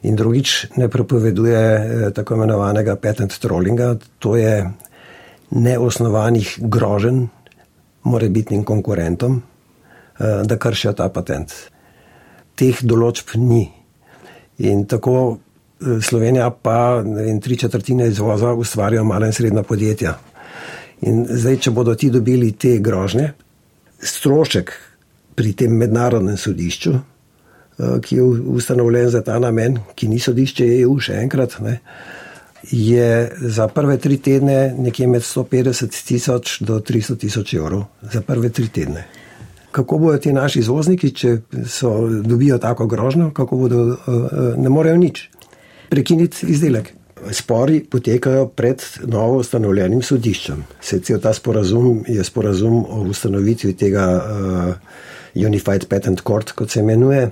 In 0.04 0.16
drugič, 0.16 0.76
ne 0.76 0.88
prepoveduje 0.88 1.60
eh, 1.60 2.10
tako 2.14 2.36
imenovanega 2.36 2.96
patent 3.00 3.38
trollinga, 3.40 3.94
to 4.18 4.36
je 4.36 4.64
neosnovanih 5.50 6.58
grožen 6.60 7.28
morebitnim 8.04 8.64
konkurentom, 8.64 9.40
eh, 9.40 10.42
da 10.44 10.58
kršijo 10.60 10.92
ta 10.92 11.08
patent. 11.08 11.54
Teh 12.54 12.84
določb 12.84 13.34
ni. 13.40 13.64
In 14.58 14.84
tako 14.86 15.38
Slovenija 15.84 16.50
pa 16.50 17.02
vem, 17.02 17.40
tri 17.40 17.56
četrtine 17.56 18.06
izvoza 18.08 18.52
ustvarjajo 18.54 19.04
mala 19.04 19.26
in 19.26 19.32
srednja 19.32 19.62
podjetja. 19.62 20.14
In 21.04 21.24
zdaj, 21.28 21.58
če 21.66 21.72
bodo 21.76 21.94
ti 21.98 22.08
dobili 22.10 22.52
te 22.56 22.78
grožnje, 22.80 23.32
strošek 24.04 24.72
pri 25.36 25.52
tem 25.52 25.74
mednarodnem 25.76 26.36
sodišču, 26.40 26.92
eh, 26.94 27.96
ki 28.00 28.16
je 28.16 28.22
ustanovljen 28.56 29.10
za 29.10 29.20
ta 29.22 29.38
namen, 29.38 29.78
ki 29.94 30.08
ni 30.08 30.18
sodišče 30.18 30.68
EU, 30.80 30.98
še 31.00 31.18
enkrat, 31.24 31.58
ne, 31.60 31.80
je 32.70 33.30
za 33.40 33.68
prve 33.68 33.98
tri 33.98 34.16
tedne 34.16 34.74
nekje 34.78 35.06
med 35.06 35.22
150 35.22 36.04
tisoč 36.06 36.60
do 36.60 36.80
300 36.80 37.18
tisoč 37.20 37.54
evrov. 37.54 37.84
Za 38.12 38.20
prve 38.20 38.48
tri 38.48 38.68
tedne. 38.68 39.04
Kako 39.74 39.98
bodo 39.98 40.18
ti 40.18 40.32
naši 40.32 40.62
izvozniki, 40.62 41.10
če 41.10 41.38
so, 41.68 42.08
dobijo 42.22 42.58
tako 42.58 42.86
grožnjo, 42.86 43.30
kako 43.34 43.56
bodo, 43.56 43.82
eh, 43.92 43.96
eh, 44.08 44.54
ne 44.56 44.68
morejo 44.68 44.96
nič 44.96 45.28
prekiniti 45.90 46.46
izdelek. 46.46 46.94
Spori 47.32 47.80
potekajo 47.90 48.48
pred 48.56 48.82
novo 49.06 49.38
ustanovljenim 49.40 50.02
sodiščem. 50.02 50.64
Se 50.80 51.00
cel 51.00 51.20
ta 51.20 51.32
sporazum 51.34 52.04
je 52.08 52.24
sporazum 52.24 52.84
o 52.84 53.02
ustanovitvi 53.10 53.72
tega 53.78 54.06
uh, 54.14 55.44
Unified 55.46 55.88
Patent 55.88 56.22
Court, 56.26 56.52
kot 56.52 56.70
se 56.70 56.80
imenuje. 56.80 57.30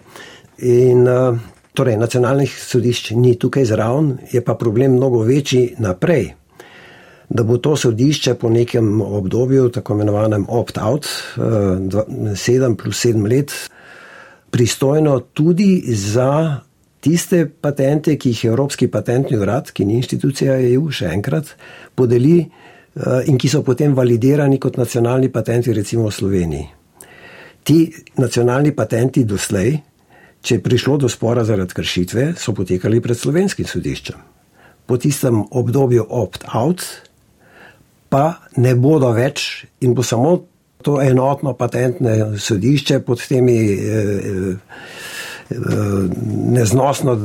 In 0.59 1.09
uh, 1.09 1.39
torej, 1.75 1.97
nacionalnih 2.01 2.53
sodišč 2.53 3.13
ni 3.17 3.35
tukaj 3.39 3.69
zraven, 3.71 4.17
je 4.33 4.45
pa 4.45 4.55
problem 4.55 4.97
mnogo 4.97 5.23
večji 5.29 5.75
naprej. 5.79 6.33
Da 7.33 7.43
bo 7.49 7.57
to 7.57 7.77
sodišče 7.77 8.35
po 8.35 8.51
nekem 8.53 9.01
obdobju, 9.01 9.71
tako 9.73 9.95
imenovanem 9.95 10.45
opt-out, 10.49 11.09
7 11.37 12.77
plus 12.77 13.07
7 13.07 13.29
let, 13.31 13.55
pristojno 14.51 15.21
tudi 15.33 15.81
za 15.97 16.61
tiste 17.03 17.47
patente, 17.47 18.15
ki 18.17 18.33
jih 18.33 18.45
Evropski 18.53 18.88
patentni 18.91 19.38
urad, 19.38 19.73
ki 19.75 19.87
ni 19.88 19.99
institucija 19.99 20.57
EU, 20.71 20.87
še 20.95 21.11
enkrat 21.11 21.55
podeli 21.99 22.38
eh, 22.43 23.31
in 23.31 23.38
ki 23.41 23.51
so 23.51 23.62
potem 23.67 23.97
validirani 23.99 24.61
kot 24.62 24.79
nacionalni 24.79 25.33
patenti, 25.35 25.75
recimo 25.75 26.07
v 26.09 26.17
Sloveniji. 26.19 26.69
Ti 27.62 27.79
nacionalni 28.19 28.73
patenti 28.75 29.25
doslej, 29.27 29.77
če 30.43 30.59
je 30.59 30.62
prišlo 30.62 30.99
do 31.05 31.11
spora 31.11 31.45
zaradi 31.47 31.75
kršitve, 31.79 32.33
so 32.38 32.55
potekali 32.55 33.03
pred 33.03 33.19
slovenskim 33.19 33.67
sodiščem. 33.71 34.19
Po 34.87 34.99
tistem 34.99 35.45
obdobju 35.51 36.07
opt-out 36.11 36.83
pa 38.11 38.43
ne 38.59 38.75
bodo 38.77 39.12
več 39.17 39.65
in 39.81 39.95
bo 39.95 40.03
samo 40.05 40.35
to 40.83 40.99
enotno 41.01 41.55
patentne 41.55 42.35
sodišče 42.38 42.99
pod 43.07 43.23
temi 43.31 43.59
eh, 43.73 43.79
eh, 43.79 45.12
neznosno 46.49 47.12
eh, 47.12 47.19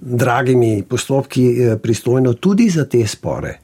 dragimi 0.00 0.82
postopki 0.88 1.46
eh, 1.62 1.76
pristojno 1.76 2.32
tudi 2.32 2.70
za 2.70 2.84
te 2.84 3.06
spore. 3.06 3.58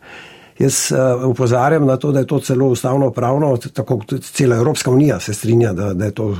Jaz 0.58 0.92
upozarjam 1.26 1.82
eh, 1.82 1.86
na 1.86 1.96
to, 1.96 2.12
da 2.12 2.18
je 2.18 2.26
to 2.26 2.40
celo 2.40 2.66
ustavno 2.66 3.10
pravno, 3.10 3.56
tako 3.56 3.98
kot 3.98 4.14
cela 4.22 4.56
Evropska 4.56 4.90
unija 4.90 5.20
se 5.20 5.34
strinja, 5.34 5.72
da, 5.72 5.94
da 5.94 6.04
je 6.04 6.10
to 6.10 6.36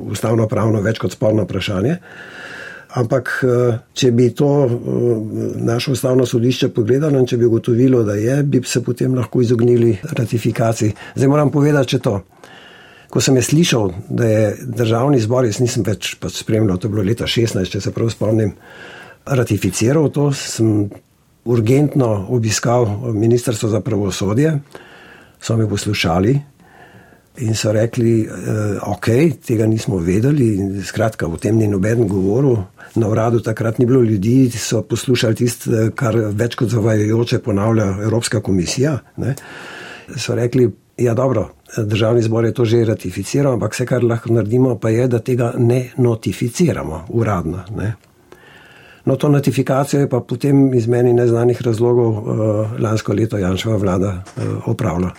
ustavno 0.00 0.48
pravno 0.48 0.80
več 0.80 0.98
kot 0.98 1.12
sporno 1.12 1.42
vprašanje. 1.42 1.96
Ampak, 2.90 3.44
če 3.94 4.10
bi 4.10 4.32
to 4.34 4.66
naše 5.62 5.92
ustavno 5.92 6.24
sodišče 6.26 6.68
pogledalo 6.74 7.20
in 7.20 7.26
če 7.26 7.36
bi 7.38 7.46
ugotovilo, 7.46 8.02
da 8.02 8.16
je, 8.18 8.42
bi 8.42 8.62
se 8.66 8.82
potem 8.82 9.14
lahko 9.14 9.42
izognili 9.44 9.92
ratifikaciji. 10.02 10.96
Zdaj 11.14 11.28
moram 11.28 11.52
povedati, 11.54 11.88
če 11.94 11.98
to. 11.98 12.16
Ko 13.10 13.20
sem 13.20 13.36
je 13.36 13.42
slišal, 13.42 13.92
da 14.08 14.26
je 14.26 14.56
državni 14.62 15.18
zbor, 15.20 15.44
jaz 15.48 15.58
nisem 15.58 15.82
več 15.86 16.14
pač 16.22 16.38
spremljal, 16.44 16.78
to 16.78 16.86
je 16.86 16.94
bilo 16.94 17.02
leta 17.06 17.26
16, 17.26 17.66
če 17.72 17.80
se 17.82 17.92
prav 17.94 18.10
spomnim, 18.12 18.52
ratificiral 19.26 20.06
to, 20.14 20.28
sem 20.36 20.86
urgentno 21.50 22.26
obiskal 22.30 22.86
Ministrstvo 23.14 23.68
za 23.72 23.80
pravosodje, 23.82 24.54
so 25.40 25.56
me 25.56 25.66
poslušali 25.68 26.38
in 27.40 27.54
so 27.54 27.72
rekli, 27.72 28.20
eh, 28.22 28.78
ok, 28.82 29.06
tega 29.46 29.66
nismo 29.66 29.98
vedeli, 29.98 30.82
skratka, 30.84 31.26
o 31.26 31.36
tem 31.36 31.56
ni 31.56 31.68
noben 31.68 32.06
govoril. 32.08 32.56
Na 32.94 33.08
uradu 33.08 33.40
takrat 33.40 33.78
ni 33.78 33.86
bilo 33.86 34.02
ljudi, 34.02 34.50
so 34.50 34.82
poslušali 34.82 35.34
tisto, 35.34 35.70
kar 35.94 36.16
več 36.16 36.54
kot 36.58 36.68
zavajajoče 36.68 37.38
ponavlja 37.38 37.86
Evropska 38.02 38.40
komisija. 38.40 38.98
Ne. 39.16 39.34
So 40.16 40.34
rekli, 40.34 40.68
ja, 40.98 41.14
dobro, 41.14 41.48
državni 41.76 42.22
zbor 42.22 42.44
je 42.44 42.54
to 42.54 42.64
že 42.64 42.84
ratificiral, 42.84 43.52
ampak 43.52 43.74
vse, 43.74 43.86
kar 43.86 44.04
lahko 44.04 44.32
naredimo, 44.32 44.76
pa 44.78 44.90
je, 44.90 45.08
da 45.08 45.18
tega 45.18 45.52
ne 45.58 45.90
notificiramo 45.96 47.04
uradno. 47.08 47.64
Ne. 47.76 47.94
No, 49.04 49.16
to 49.16 49.28
notifikacijo 49.28 50.00
je 50.00 50.08
pa 50.08 50.20
potem 50.20 50.74
iz 50.74 50.86
meni 50.86 51.12
neznanih 51.12 51.62
razlogov 51.62 52.08
uh, 52.08 52.80
lansko 52.80 53.12
leto 53.12 53.38
Janšova 53.38 53.76
vlada 53.76 54.10
uh, 54.10 54.68
opravila. 54.68 55.10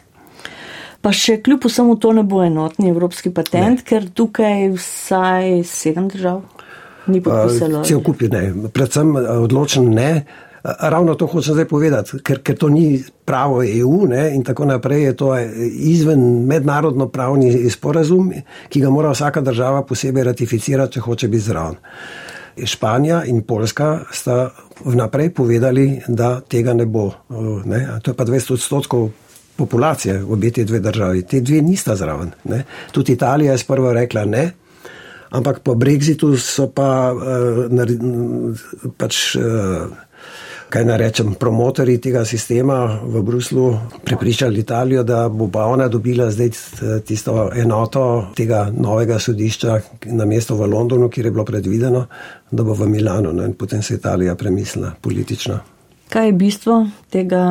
Pa 1.01 1.11
še 1.11 1.39
kljub 1.41 1.65
vsemu 1.65 1.95
to 1.97 2.13
ne 2.13 2.23
bo 2.23 2.43
enotni 2.45 2.91
evropski 2.91 3.31
patent, 3.33 3.81
ne. 3.81 3.85
ker 3.85 4.05
tukaj 4.13 4.69
vsaj 4.75 5.63
sedem 5.65 6.11
držav 6.13 6.43
ni 7.07 7.23
podpisalo. 7.25 7.81
Uh, 7.81 7.85
cel 7.87 8.03
kup 8.05 8.21
je 8.21 8.29
ne, 8.29 8.43
predvsem 8.69 9.15
odločen 9.17 9.89
ne. 9.89 10.11
Ravno 10.63 11.15
to 11.15 11.25
hočem 11.27 11.53
zdaj 11.53 11.65
povedati, 11.65 12.19
ker, 12.21 12.41
ker 12.45 12.57
to 12.57 12.69
ni 12.69 13.01
pravo 13.25 13.63
EU 13.63 14.05
ne, 14.07 14.27
in 14.35 14.43
tako 14.45 14.65
naprej, 14.69 15.03
je 15.03 15.15
to 15.17 15.29
izven 15.89 16.45
mednarodno 16.45 17.07
pravni 17.09 17.69
sporazum, 17.69 18.29
ki 18.69 18.81
ga 18.81 18.89
mora 18.93 19.09
vsaka 19.11 19.41
država 19.41 19.81
posebej 19.89 20.23
ratificirati, 20.29 20.93
če 20.93 21.05
hoče 21.07 21.27
biti 21.27 21.47
zraven. 21.47 21.79
Španija 22.65 23.23
in 23.25 23.41
Poljska 23.47 23.89
sta 24.11 24.51
vnaprej 24.85 25.31
povedali, 25.33 25.87
da 26.07 26.39
tega 26.41 26.73
ne 26.77 26.85
bo. 26.85 27.09
Ne. 27.65 27.87
To 28.03 28.11
je 28.11 28.15
pa 28.17 28.25
200 28.25 28.53
odstotkov 28.53 29.09
populacije, 29.55 30.21
obe 30.23 30.51
te 30.51 30.65
dve 30.65 30.79
državi. 30.79 31.23
Te 31.23 31.41
dve 31.41 31.61
nista 31.61 31.95
zraven. 31.95 32.35
Ne. 32.43 32.63
Tudi 32.91 33.13
Italija 33.17 33.51
je 33.51 33.63
sprva 33.63 33.93
rekla 33.93 34.25
ne, 34.25 34.51
Ampak 35.31 35.63
po 35.63 35.79
Brexitu 35.79 36.35
so 36.35 36.67
pa 36.75 37.15
uh, 37.15 37.71
pač. 38.99 39.39
Uh, 39.39 39.87
kaj 40.71 40.85
naj 40.87 40.97
rečem, 40.97 41.33
promotori 41.35 41.97
tega 41.99 42.23
sistema 42.25 42.99
v 43.03 43.21
Bruslu 43.21 43.65
prepričali 44.03 44.59
Italijo, 44.59 45.03
da 45.03 45.29
bo 45.29 45.49
pa 45.51 45.65
ona 45.65 45.87
dobila 45.87 46.29
zdaj 46.31 46.49
tisto 47.05 47.49
enoto 47.55 48.31
tega 48.35 48.69
novega 48.71 49.19
sodišča 49.19 49.79
na 50.15 50.25
mesto 50.25 50.55
v 50.55 50.69
Londonu, 50.71 51.09
kjer 51.09 51.27
je 51.27 51.31
bilo 51.31 51.45
predvideno, 51.45 52.05
da 52.51 52.63
bo 52.63 52.73
v 52.73 52.87
Milano. 52.87 53.33
No, 53.33 53.45
in 53.45 53.53
potem 53.53 53.81
se 53.81 53.93
je 53.93 53.97
Italija 53.97 54.35
premislila 54.35 54.93
politično. 55.01 55.59
Kaj 56.09 56.25
je 56.25 56.33
bistvo 56.33 56.87
tega 57.09 57.43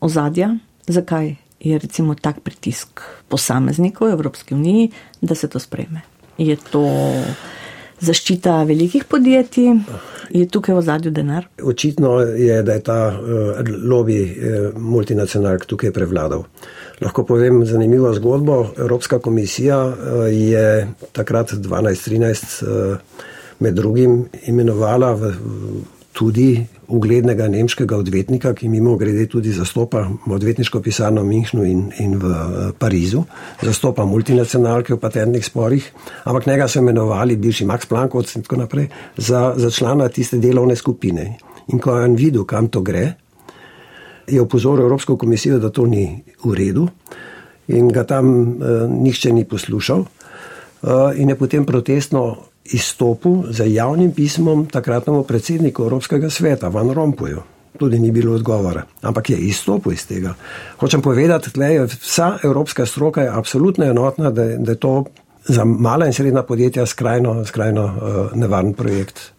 ozadja? 0.00 0.54
Zakaj 0.86 1.34
je 1.60 1.78
recimo 1.78 2.14
tak 2.14 2.40
pritisk 2.44 3.00
posameznikov 3.28 4.08
v 4.08 4.12
Evropski 4.12 4.54
uniji, 4.54 4.90
da 5.20 5.34
se 5.34 5.48
to 5.48 5.58
spreme? 5.58 6.04
Je 6.38 6.56
to 6.56 6.84
zaščita 8.04 8.62
velikih 8.68 9.04
podjetij, 9.10 9.72
je 10.34 10.46
tukaj 10.48 10.74
v 10.76 10.82
zadju 10.84 11.12
denar? 11.14 11.48
Očitno 11.62 12.18
je, 12.20 12.62
da 12.62 12.76
je 12.76 12.82
ta 12.84 12.98
uh, 13.12 13.60
lobby 13.84 14.18
uh, 14.24 14.70
multinacionalk 14.78 15.66
tukaj 15.70 15.92
prevladal. 15.94 16.44
Lahko 17.02 17.24
povem 17.26 17.64
zanimivo 17.66 18.12
zgodbo. 18.14 18.60
Evropska 18.78 19.18
komisija 19.18 19.80
uh, 19.88 20.26
je 20.30 20.88
takrat 21.12 21.52
12-13 21.52 22.64
uh, 22.64 22.96
med 23.58 23.74
drugim 23.74 24.24
imenovala 24.46 25.12
v, 25.14 25.34
tudi 26.12 26.66
uglednega 26.94 27.48
nemškega 27.50 27.96
odvetnika, 27.96 28.52
ki 28.54 28.68
mimo 28.68 28.96
grede 28.96 29.26
tudi 29.30 29.52
zastopa 29.52 30.04
odvetniško 30.30 30.80
pisarno 30.80 31.22
v 31.22 31.30
Minhnu 31.32 31.64
in, 31.66 31.82
in 31.98 32.16
v 32.22 32.30
eh, 32.30 32.70
Parizu, 32.78 33.24
zastopa 33.62 34.06
multinacionalke 34.06 34.94
v 34.94 35.00
patentnih 35.02 35.44
sporih, 35.44 35.90
ampak 36.24 36.46
njega 36.46 36.68
so 36.68 36.78
imenovali 36.78 37.36
bivši 37.36 37.66
Max 37.66 37.90
Plankov 37.90 38.28
in 38.36 38.46
tako 38.46 38.62
naprej 38.62 38.88
za, 39.16 39.52
za 39.56 39.70
člana 39.70 40.08
tiste 40.08 40.38
delovne 40.38 40.76
skupine. 40.76 41.34
In 41.72 41.80
ko 41.80 41.96
je 41.96 42.04
on 42.04 42.16
videl, 42.16 42.44
kam 42.44 42.68
to 42.68 42.82
gre, 42.84 43.14
je 44.28 44.40
opozoril 44.40 44.84
Evropsko 44.84 45.16
komisijo, 45.16 45.58
da 45.58 45.70
to 45.70 45.86
ni 45.86 46.22
v 46.44 46.54
redu 46.54 46.88
in 47.68 47.88
ga 47.88 48.04
tam 48.04 48.26
uh, 48.28 48.84
nihče 48.88 49.32
ni 49.32 49.44
poslušal 49.44 50.04
uh, 50.04 51.16
in 51.16 51.28
je 51.28 51.36
potem 51.36 51.64
protestno 51.64 52.36
izstopil 52.64 53.42
z 53.50 53.66
javnim 53.66 54.12
pismom 54.12 54.66
takratnemu 54.66 55.22
predsedniku 55.24 55.82
Evropskega 55.82 56.30
sveta, 56.30 56.68
Van 56.68 56.90
Rompuju. 56.90 57.42
Tudi 57.78 57.98
ni 57.98 58.12
bilo 58.12 58.34
odgovora, 58.34 58.84
ampak 59.02 59.30
je 59.30 59.36
izstopil 59.36 59.92
iz 59.92 60.06
tega. 60.06 60.34
Hočem 60.78 61.02
povedati, 61.02 61.50
da 61.54 61.66
je 61.66 61.86
vsa 61.86 62.38
evropska 62.42 62.86
stroka 62.86 63.22
je 63.22 63.28
absolutno 63.28 63.84
enotna, 63.84 64.30
da, 64.30 64.44
da 64.56 64.72
je 64.72 64.78
to 64.78 65.04
za 65.44 65.64
mala 65.64 66.06
in 66.06 66.12
srednja 66.12 66.42
podjetja 66.42 66.86
skrajno, 66.86 67.44
skrajno 67.44 67.84
uh, 67.84 68.38
nevaren 68.38 68.74
projekt. 68.74 69.32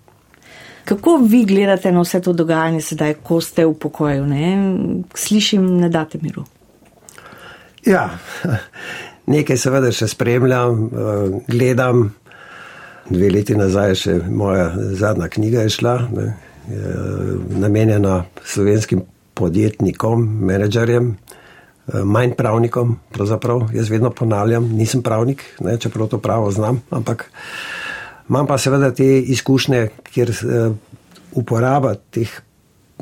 Kako 0.86 1.18
vi 1.18 1.46
gledate 1.46 1.92
na 1.92 2.02
vse 2.02 2.22
to 2.22 2.34
dogajanje 2.34 2.82
sedaj, 2.82 3.14
ko 3.24 3.42
ste 3.42 3.66
v 3.66 3.74
pokoju? 3.74 4.26
Ne? 4.26 4.76
Slišim, 5.16 5.66
ne 5.78 5.90
date 5.90 6.20
miru. 6.22 6.44
Ja, 7.86 8.10
nekaj 9.36 9.58
seveda 9.58 9.92
še 9.92 10.08
spremljam, 10.12 10.84
uh, 10.84 11.42
gledam 11.48 12.12
dve 13.10 13.30
leti 13.30 13.56
nazaj, 13.58 13.96
še 13.96 14.16
moja 14.30 14.72
zadnja 14.98 15.30
knjiga 15.30 15.66
je 15.66 15.74
šla, 15.78 15.96
ne, 16.16 16.26
je 16.70 16.96
namenjena 17.62 18.24
slovenskim 18.46 19.04
podjetnikom, 19.36 20.24
menedžerjem, 20.48 21.12
eh, 21.14 22.04
manj 22.04 22.34
pravnikom. 22.38 22.98
Pravzaprav 23.12 23.70
jaz 23.74 23.90
vedno 23.90 24.10
ponavljam, 24.10 24.70
nisem 24.74 25.04
pravnik, 25.04 25.44
ne, 25.60 25.78
čeprav 25.78 26.08
to 26.08 26.18
pravo 26.18 26.52
znam, 26.52 26.82
ampak 26.90 27.30
imam 28.30 28.48
pa 28.48 28.58
seveda 28.58 28.92
te 28.92 29.20
izkušnje, 29.20 29.90
kjer 30.14 30.30
eh, 30.30 30.70
uporaba 31.36 31.96
teh 32.12 32.32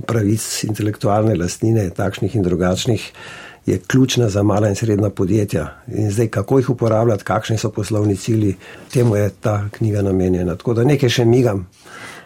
pravic 0.08 0.64
intelektualne 0.64 1.36
lastnine, 1.38 1.90
takšnih 1.90 2.36
in 2.36 2.44
drugačnih, 2.44 3.12
je 3.66 3.80
ključna 3.88 4.30
za 4.30 4.44
mala 4.44 4.70
in 4.70 4.76
srednja 4.76 5.10
podjetja. 5.10 5.68
In 5.88 6.12
zdaj, 6.12 6.28
kako 6.28 6.58
jih 6.58 6.70
uporabljati, 6.70 7.24
kakšni 7.24 7.58
so 7.58 7.72
poslovni 7.72 8.16
cilji, 8.16 8.56
temu 8.94 9.16
je 9.16 9.30
ta 9.30 9.70
knjiga 9.72 10.02
namenjena. 10.02 10.56
Tako 10.56 10.74
da 10.74 10.84
nekaj 10.84 11.10
še 11.10 11.26
migam. 11.26 11.68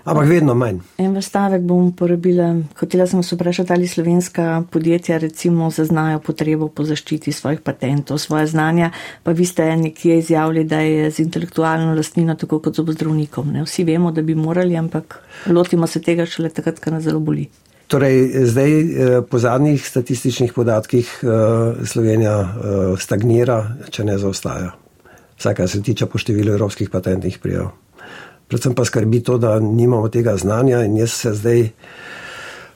Ampak 0.08 0.30
vedno 0.30 0.54
manj. 0.56 0.78
En 1.04 1.12
vrstavek 1.12 1.66
bom 1.68 1.90
uporabila. 1.90 2.54
Hotela 2.80 3.08
sem 3.08 3.24
se 3.24 3.36
vprašati, 3.36 3.74
ali 3.74 3.88
slovenska 3.88 4.64
podjetja 4.72 5.18
recimo 5.18 5.68
zaznajo 5.72 6.22
potrebo 6.24 6.70
po 6.72 6.86
zaščiti 6.88 7.32
svojih 7.32 7.60
patentov, 7.60 8.22
svoje 8.24 8.48
znanja, 8.48 8.92
pa 9.24 9.36
vi 9.36 9.46
ste 9.46 9.68
nekje 9.76 10.20
izjavili, 10.20 10.64
da 10.64 10.80
je 10.80 11.12
z 11.12 11.20
intelektualno 11.20 11.96
lastnino 11.96 12.36
tako 12.36 12.60
kot 12.60 12.76
z 12.76 12.86
obozdravnikom. 12.86 13.52
Vsi 13.66 13.84
vemo, 13.84 14.12
da 14.12 14.22
bi 14.22 14.36
morali, 14.36 14.78
ampak 14.78 15.20
lotimo 15.52 15.88
se 15.88 16.02
tega 16.02 16.26
šele 16.26 16.50
takrat, 16.50 16.80
ko 16.80 16.96
nas 16.96 17.04
zelo 17.04 17.20
boli. 17.20 17.50
Torej, 17.88 18.44
zdaj 18.52 18.72
eh, 18.80 19.22
po 19.24 19.40
zadnjih 19.40 19.88
statističnih 19.88 20.54
podatkih 20.54 21.08
eh, 21.24 21.28
Slovenija 21.86 22.36
eh, 22.40 22.50
stagnira, 23.00 23.62
če 23.90 24.04
ne 24.04 24.18
zaostaja. 24.20 24.74
Vsaj 25.40 25.56
kar 25.56 25.70
se 25.72 25.80
tiče 25.82 26.10
po 26.12 26.20
številu 26.20 26.52
evropskih 26.52 26.92
patentnih 26.92 27.38
prijav. 27.40 27.72
Predvsem 28.52 28.76
pa 28.76 28.84
skrbi 28.88 29.22
to, 29.24 29.38
da 29.40 29.56
nimamo 29.64 30.10
tega 30.12 30.36
znanja 30.36 30.82
in 30.84 30.98
jaz 31.00 31.16
se 31.16 31.32
zdaj, 31.38 31.64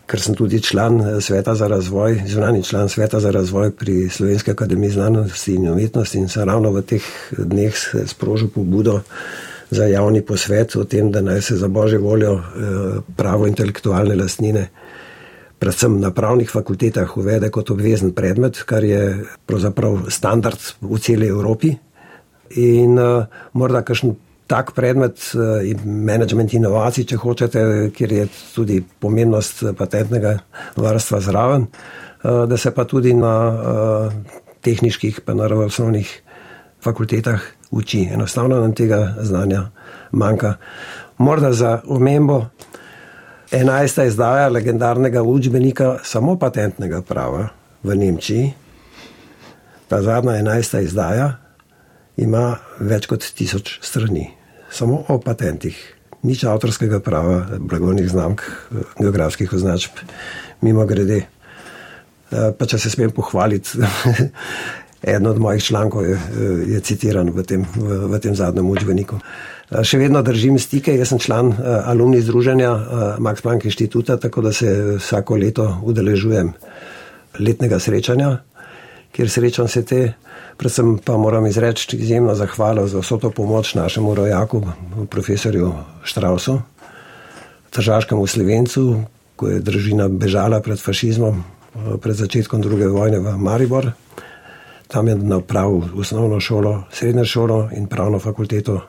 ker 0.07 0.24
sem 0.24 0.36
tudi 0.36 0.62
član 0.64 1.01
sveta 1.24 1.55
za 1.59 1.68
razvoj, 1.68 2.22
zunani 2.32 2.64
član 2.64 2.89
sveta 2.91 3.20
za 3.20 3.32
razvoj 3.32 3.72
pri 3.76 4.09
Slovenski 4.09 4.51
akademiji 4.51 4.95
znanosti 4.95 5.55
in 5.55 5.70
umetnosti 5.72 6.20
in 6.20 6.28
sem 6.32 6.47
ravno 6.47 6.72
v 6.72 6.84
teh 6.88 7.07
dneh 7.38 7.76
sprožil 8.07 8.51
pobudo 8.51 9.01
za 9.72 9.88
javni 9.88 10.22
posvet 10.22 10.76
o 10.76 10.84
tem, 10.84 11.12
da 11.12 11.24
naj 11.24 11.41
se 11.41 11.57
za 11.57 11.68
božjo 11.68 12.01
voljo 12.03 12.39
pravo 13.16 13.47
intelektualne 13.47 14.16
lastnine 14.20 14.68
predvsem 15.62 15.99
na 16.01 16.09
pravnih 16.09 16.49
fakultetah 16.49 17.18
uvede 17.18 17.51
kot 17.53 17.70
obvezen 17.70 18.16
predmet, 18.18 18.64
kar 18.66 18.84
je 18.84 19.22
pravzaprav 19.45 20.09
standard 20.09 20.57
v 20.82 20.97
celi 20.97 21.30
Evropi. 21.30 21.76
In 22.57 22.97
uh, 22.97 23.30
morda 23.53 23.84
kakšen 23.86 24.16
tak 24.49 24.74
predmet 24.74 25.22
uh, 25.38 25.62
management 25.86 26.55
inovacij, 26.57 27.05
če 27.14 27.20
hočete, 27.22 27.62
kjer 27.93 28.16
je 28.18 28.26
tudi 28.55 28.80
pomembnost 28.82 29.64
patentnega 29.78 30.34
varstva 30.82 31.22
zraven, 31.22 31.70
uh, 31.70 32.43
da 32.49 32.57
se 32.57 32.74
pa 32.74 32.88
tudi 32.89 33.14
na 33.14 33.36
uh, 33.53 34.36
tehničkih, 34.66 35.22
pa 35.22 35.38
naravoslovnih 35.38 36.09
fakultetah 36.82 37.45
uči. 37.72 38.07
Enostavno 38.09 38.57
nam 38.59 38.74
tega 38.74 39.14
znanja 39.22 39.68
manjka. 40.12 40.55
Morda 41.22 41.53
za 41.53 41.80
omembo 41.86 42.47
enajsta 43.51 44.03
izdaja 44.03 44.49
legendarnega 44.49 45.21
učbenika 45.23 45.97
samo 46.03 46.37
patentnega 46.39 47.01
prava 47.01 47.47
v 47.83 47.95
Nemčiji. 47.95 48.53
Ta 49.87 50.01
zadnja 50.01 50.37
enajsta 50.39 50.79
izdaja 50.79 51.33
ima 52.17 52.55
več 52.79 53.07
kot 53.11 53.25
tisoč 53.35 53.79
strani, 53.83 54.29
samo 54.71 55.01
o 55.09 55.17
patentih, 55.19 55.75
nič 56.23 56.45
avtorskega 56.47 57.01
prava, 57.03 57.41
blagovnih 57.59 58.07
znamk, 58.11 58.43
geografskih 58.99 59.53
označb, 59.53 59.99
mimo 60.61 60.85
grede. 60.85 61.25
Eh, 62.31 62.51
pa 62.55 62.67
če 62.67 62.79
se 62.79 62.91
smem 62.93 63.11
pohvaliti, 63.11 63.81
eden 65.11 65.27
od 65.27 65.39
mojih 65.41 65.63
člankov 65.63 66.05
je, 66.07 66.19
je 66.71 66.79
citiran 66.87 67.33
v 67.35 67.43
tem, 67.43 67.65
v, 67.75 68.05
v 68.13 68.19
tem 68.23 68.35
zadnjem 68.37 68.69
učbeniku. 68.69 69.19
Eh, 69.72 69.86
še 69.88 70.01
vedno 70.01 70.19
držim 70.19 70.57
stike, 70.59 70.91
jaz 70.99 71.13
sem 71.13 71.19
član 71.24 71.53
uh, 71.53 71.88
alumni 71.88 72.19
združenja 72.19 72.72
uh, 72.72 73.03
Max 73.24 73.39
Planck 73.39 73.63
inštituta, 73.65 74.17
tako 74.19 74.43
da 74.43 74.51
se 74.51 74.67
vsako 74.99 75.38
leto 75.39 75.67
udeležujem 75.88 76.51
letnega 77.39 77.80
srečanja, 77.80 78.34
kjer 79.15 79.32
srečam 79.32 79.72
se 79.72 79.86
te. 79.88 80.01
Predvsem 80.59 80.97
pa 80.99 81.15
moram 81.17 81.47
izreči 81.47 81.97
izjemno 81.97 82.36
zahvalo 82.36 82.84
za 82.88 82.99
vso 82.99 83.17
to 83.17 83.32
pomoč 83.32 83.74
našemu 83.80 84.13
rojaku, 84.15 84.61
profesorju 85.09 85.72
Štrausu, 86.03 86.59
tržaškemu 87.72 88.28
Slovencu, 88.28 88.84
ko 89.39 89.47
je 89.47 89.63
družina 89.63 90.09
bežala 90.11 90.59
pred 90.61 90.78
fašizmom, 90.78 91.41
pred 92.03 92.15
začetkom 92.19 92.61
druge 92.61 92.91
vojne 92.91 93.24
v 93.24 93.38
Maribor. 93.39 93.93
Tam 94.91 95.07
je 95.07 95.15
napravil 95.15 95.95
osnovno 95.97 96.39
šolo, 96.39 96.84
srednjo 96.91 97.26
šolo 97.26 97.69
in 97.74 97.88
pravno 97.88 98.19
fakulteto 98.19 98.82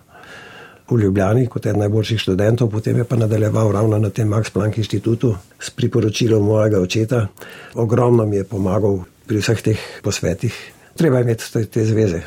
v 0.95 1.01
Ljubljani 1.03 1.47
kot 1.47 1.67
eden 1.67 1.81
najboljših 1.81 2.21
študentov, 2.21 2.71
potem 2.71 2.97
je 3.01 3.05
pa 3.05 3.17
nadaljeval 3.17 3.73
ravno 3.73 3.99
na 3.99 4.11
tem 4.11 4.29
Max 4.29 4.53
Planck 4.53 4.79
inštitutu 4.79 5.35
s 5.61 5.71
priporočilom 5.71 6.45
mojega 6.45 6.81
očeta. 6.81 7.27
Ogromno 7.75 8.27
mi 8.27 8.37
je 8.37 8.45
pomagal 8.45 9.03
pri 9.27 9.41
vseh 9.41 9.63
teh 9.63 9.81
posvetih. 10.03 10.55
Treba 10.97 11.19
je 11.19 11.23
imeti 11.23 11.53
te, 11.53 11.65
te 11.65 11.85
zveze, 11.85 12.23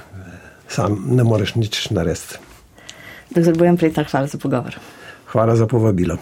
sam 0.67 1.03
ne 1.09 1.23
moreš 1.23 1.55
nič 1.55 1.89
narediti. 1.89 2.41
Doktor 3.29 3.57
Bojan 3.57 3.77
Pretnar, 3.77 4.07
hvala 4.11 4.27
za 4.27 4.37
pogovor. 4.37 4.77
Hvala 5.31 5.55
za 5.55 5.67
povabilo. 5.67 6.17